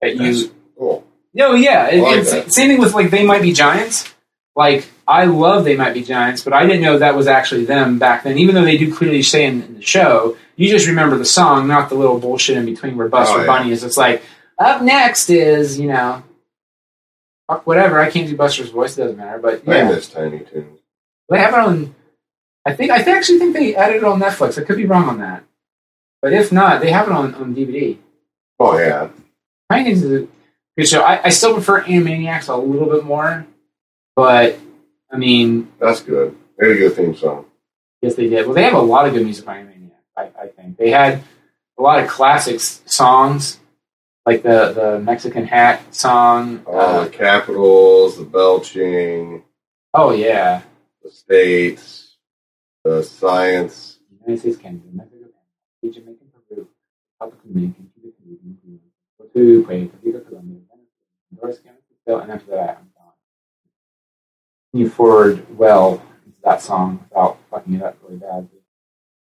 [0.00, 1.04] that you That's cool.
[1.34, 1.88] no, yeah.
[1.88, 4.14] It, like it's same thing with like they might be giants.
[4.54, 7.98] Like I love they might be giants, but I didn't know that was actually them
[7.98, 8.38] back then.
[8.38, 11.66] Even though they do clearly say in, in the show, you just remember the song,
[11.66, 13.46] not the little bullshit in between where Buster Oh, yeah.
[13.46, 13.82] Bunny is.
[13.82, 14.22] It's like
[14.56, 16.22] up next is you know,
[17.48, 17.98] fuck whatever.
[17.98, 19.38] I can't do Buster's voice; it doesn't matter.
[19.40, 20.78] But yeah, I miss Tiny Toons.
[21.32, 21.94] They have it on.
[22.64, 24.60] I think I actually think they added it on Netflix.
[24.60, 25.42] I could be wrong on that,
[26.20, 27.98] but if not, they have it on on DVD.
[28.60, 29.08] Oh yeah,
[29.70, 30.28] Tiny Toons is a
[30.78, 31.02] good show.
[31.02, 33.46] I, I still prefer Animaniacs a little bit more,
[34.14, 34.58] but
[35.10, 36.36] I mean, that's good.
[36.58, 37.46] They had a good theme song.
[38.00, 38.46] yes, they did.
[38.46, 39.90] Well, they have a lot of good music by Animaniacs.
[40.16, 41.22] I, I think they had
[41.78, 43.58] a lot of classic songs,
[44.24, 46.62] like the the Mexican Hat song.
[46.66, 49.42] All Uh, the capitals, the belching,
[49.94, 50.62] oh yeah,
[51.02, 52.16] the states,
[52.84, 53.98] the science.
[54.10, 55.26] The United States, Canada, Mexico,
[55.82, 56.68] Jamaica, Peru,
[57.20, 58.78] Republic of Dominican, Cuba, Caribbean, Cuba,
[59.18, 60.60] Puerto Rico, Rico, Colombia,
[61.30, 63.12] Honduras, Canada, and after that, I'm done.
[64.72, 68.48] You forward well into that song without fucking it up really bad.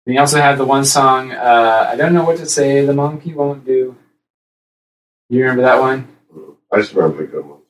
[0.05, 2.95] Then you also have the one song, uh, I don't know what to say, the
[2.95, 3.97] monkey won't do.
[5.29, 6.09] You remember that one?
[6.73, 7.63] I just remember the good ones.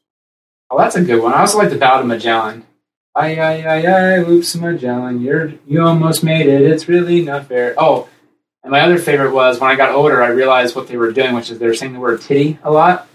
[0.71, 1.33] Oh, that's a good one.
[1.33, 2.65] I also like the Ballad of Magellan.
[3.19, 6.63] Ay, ay, ay, ay, oops, Magellan, you're, you almost made it.
[6.63, 7.75] It's really not fair.
[7.77, 8.09] Oh,
[8.63, 11.35] and my other favorite was when I got older, I realized what they were doing,
[11.35, 13.09] which is they were saying the word titty a lot.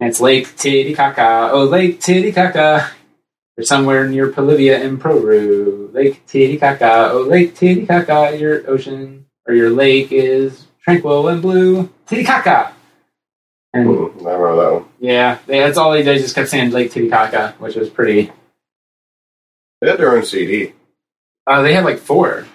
[0.00, 1.50] And it's Lake Titicaca.
[1.52, 2.90] Oh, Lake Titicaca.
[3.56, 5.90] They're somewhere near Bolivia in Peru.
[5.92, 7.10] Lake Titicaca.
[7.12, 11.88] Oh, Lake Titicaca, your ocean or your lake is tranquil and blue.
[12.06, 12.72] Titicaca.
[13.74, 14.84] And Hmm, I remember that one.
[14.98, 16.18] yeah, they, that's all they did.
[16.20, 18.32] Just kept saying Lake Titicaca, which was pretty.
[19.80, 20.72] They had their own CD.
[21.46, 22.46] Uh, they had like four.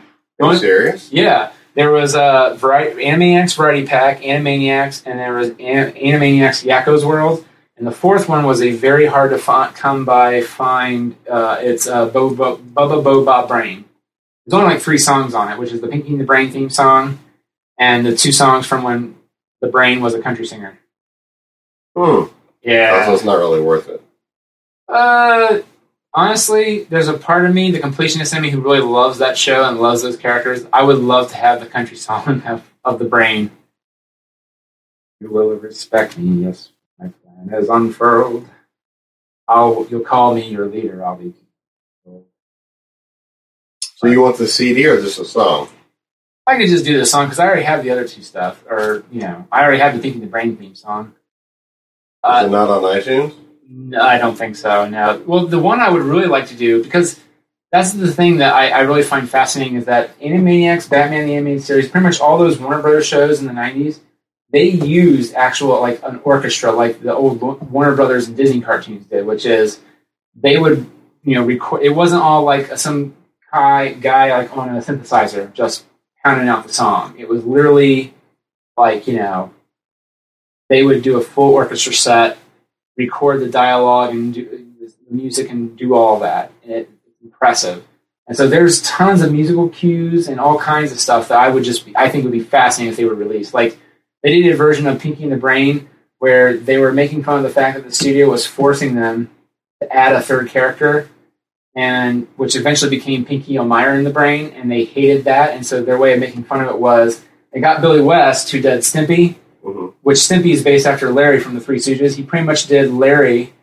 [0.41, 1.11] Are you serious?
[1.11, 7.05] Yeah, there was a variety, Animaniacs Variety Pack, Animaniacs, and there was An- Animaniacs Yakko's
[7.05, 7.45] World.
[7.77, 11.15] And the fourth one was a very hard to fi- come by find.
[11.29, 13.83] Uh, it's uh, Bo- Bo- Bubba Bo Bob Brain.
[14.45, 16.69] There's only like three songs on it, which is the Pinky and the Brain theme
[16.69, 17.19] song,
[17.79, 19.15] and the two songs from when
[19.61, 20.77] the Brain was a country singer.
[21.97, 22.25] Hmm.
[22.61, 23.05] Yeah.
[23.07, 24.01] So it's not really worth it.
[24.87, 25.59] Uh,
[26.15, 29.63] honestly, there's a part of me, the completionist in me, who really loves that show
[29.69, 30.65] and loves those characters.
[30.73, 33.51] I would love to have the country song of, of the brain.
[35.19, 36.69] You will respect me, yes.
[36.97, 38.47] My plan has unfurled.
[39.47, 41.05] I'll you'll call me your leader.
[41.05, 41.33] I'll be.
[43.97, 45.69] So you want the CD or just a song?
[46.47, 49.03] I could just do the song because I already have the other two stuff, or
[49.11, 51.07] you know, I already have the Thinking the Brain theme song.
[51.07, 51.13] Is
[52.23, 53.33] Uh, it not on iTunes?
[53.67, 54.87] No, I don't think so.
[54.87, 55.21] No.
[55.25, 57.19] Well, the one I would really like to do because
[57.71, 61.63] that's the thing that I, I really find fascinating is that Animaniacs, Batman the Animated
[61.63, 63.99] Series, pretty much all those Warner Brothers shows in the '90s,
[64.51, 67.41] they used actual like an orchestra, like the old
[67.71, 69.81] Warner Brothers and Disney cartoons did, which is
[70.35, 70.89] they would
[71.23, 71.81] you know record.
[71.83, 73.15] It wasn't all like some
[73.51, 75.85] guy guy like on a synthesizer just
[76.23, 77.15] pounding out the song.
[77.17, 78.13] It was literally
[78.77, 79.53] like you know
[80.69, 82.37] they would do a full orchestra set
[82.97, 84.65] record the dialogue and do
[85.07, 86.51] the music and do all that.
[86.63, 86.89] It's
[87.23, 87.85] impressive.
[88.27, 91.63] And so there's tons of musical cues and all kinds of stuff that I would
[91.63, 93.53] just be, I think would be fascinating if they were released.
[93.53, 93.77] Like
[94.23, 97.43] they did a version of Pinky and the Brain where they were making fun of
[97.43, 99.29] the fact that the studio was forcing them
[99.81, 101.09] to add a third character
[101.75, 105.83] and which eventually became Pinky Elmyra in the Brain and they hated that and so
[105.83, 109.35] their way of making fun of it was they got Billy West who did Stimpy
[109.65, 112.15] hmm which Stimpy is based after Larry from the Three Stooges.
[112.15, 113.53] He pretty much did Larry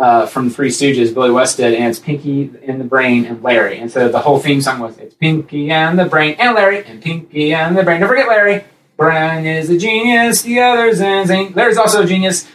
[0.00, 3.40] uh, from the Three Stooges, Billy West did, and it's Pinky and the Brain and
[3.40, 3.78] Larry.
[3.78, 7.00] And so the whole theme song was it's Pinky and the Brain and Larry and
[7.00, 8.00] Pinky and the Brain.
[8.00, 8.64] Don't forget Larry.
[8.96, 10.42] Brian is a genius.
[10.42, 11.54] The others ain't.
[11.54, 12.48] Larry's also a genius.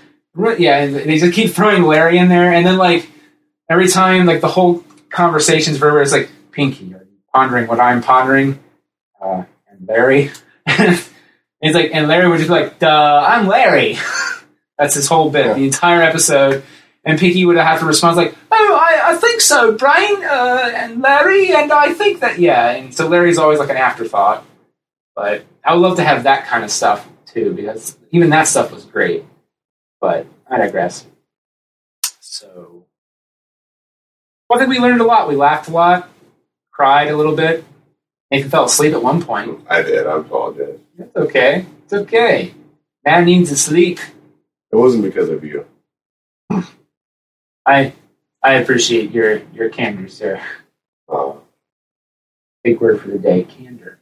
[0.57, 3.09] Yeah, and they just keep throwing Larry in there, and then like
[3.69, 6.01] every time, like the whole conversation's forever.
[6.01, 8.59] It's like Pinky, are you pondering what I'm pondering?
[9.21, 10.31] Uh, and Larry.
[11.65, 13.97] He's like, and Larry would just be like, "Duh, I'm Larry."
[14.77, 15.53] That's his whole bit, Yeah.
[15.53, 16.63] the entire episode.
[17.05, 21.01] And Pinky would have to respond like, "Oh, I, I think so, Brian uh, and
[21.01, 24.43] Larry, and I think that yeah." And so Larry's always like an afterthought.
[25.15, 28.71] But I would love to have that kind of stuff too, because even that stuff
[28.71, 29.23] was great.
[30.01, 31.05] But I digress.
[32.19, 32.85] So,
[34.49, 35.29] well, I think we learned a lot.
[35.29, 36.09] We laughed a lot,
[36.71, 37.63] cried a little bit.
[38.31, 39.61] Nathan fell asleep at one point.
[39.69, 40.05] I did.
[40.07, 40.79] I apologize.
[40.97, 41.65] It's okay.
[41.83, 42.53] It's okay.
[43.05, 43.99] Man needs to sleep.
[44.71, 45.65] It wasn't because of you.
[47.65, 47.93] I
[48.41, 50.41] I appreciate your your candor, sir.
[51.09, 51.33] Uh,
[52.63, 53.99] Big word for the day, candor.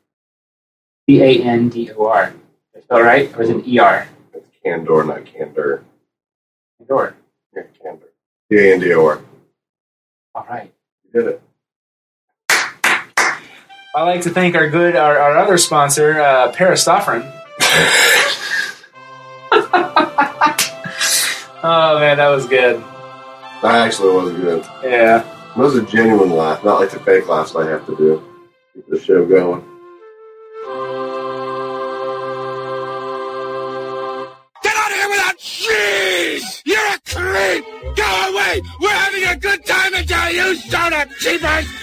[1.10, 2.32] C A N D O R.
[2.32, 2.38] Did
[2.78, 3.36] I spell it right?
[3.38, 4.08] Or is it E R?
[4.34, 5.84] it's candor, not candor.
[6.80, 7.16] Candor.
[7.56, 8.08] Yeah, candor.
[8.50, 9.22] C A N D O R.
[10.36, 10.74] All right.
[11.04, 11.42] You did it.
[13.96, 17.22] I'd like to thank our good our, our other sponsor, uh, Parastauffron.
[21.64, 22.84] oh man, that was good.
[23.62, 24.66] That actually was good.
[24.84, 25.20] Yeah.
[25.20, 28.24] That was a genuine laugh, not like the fake laughs I have to do.
[28.74, 29.62] Keep the show going.
[34.64, 36.64] Get out of here without cheese!
[36.66, 37.64] You're a creep!
[37.96, 38.60] Go away!
[38.82, 41.83] We're having a good time until you showed up, cheapers!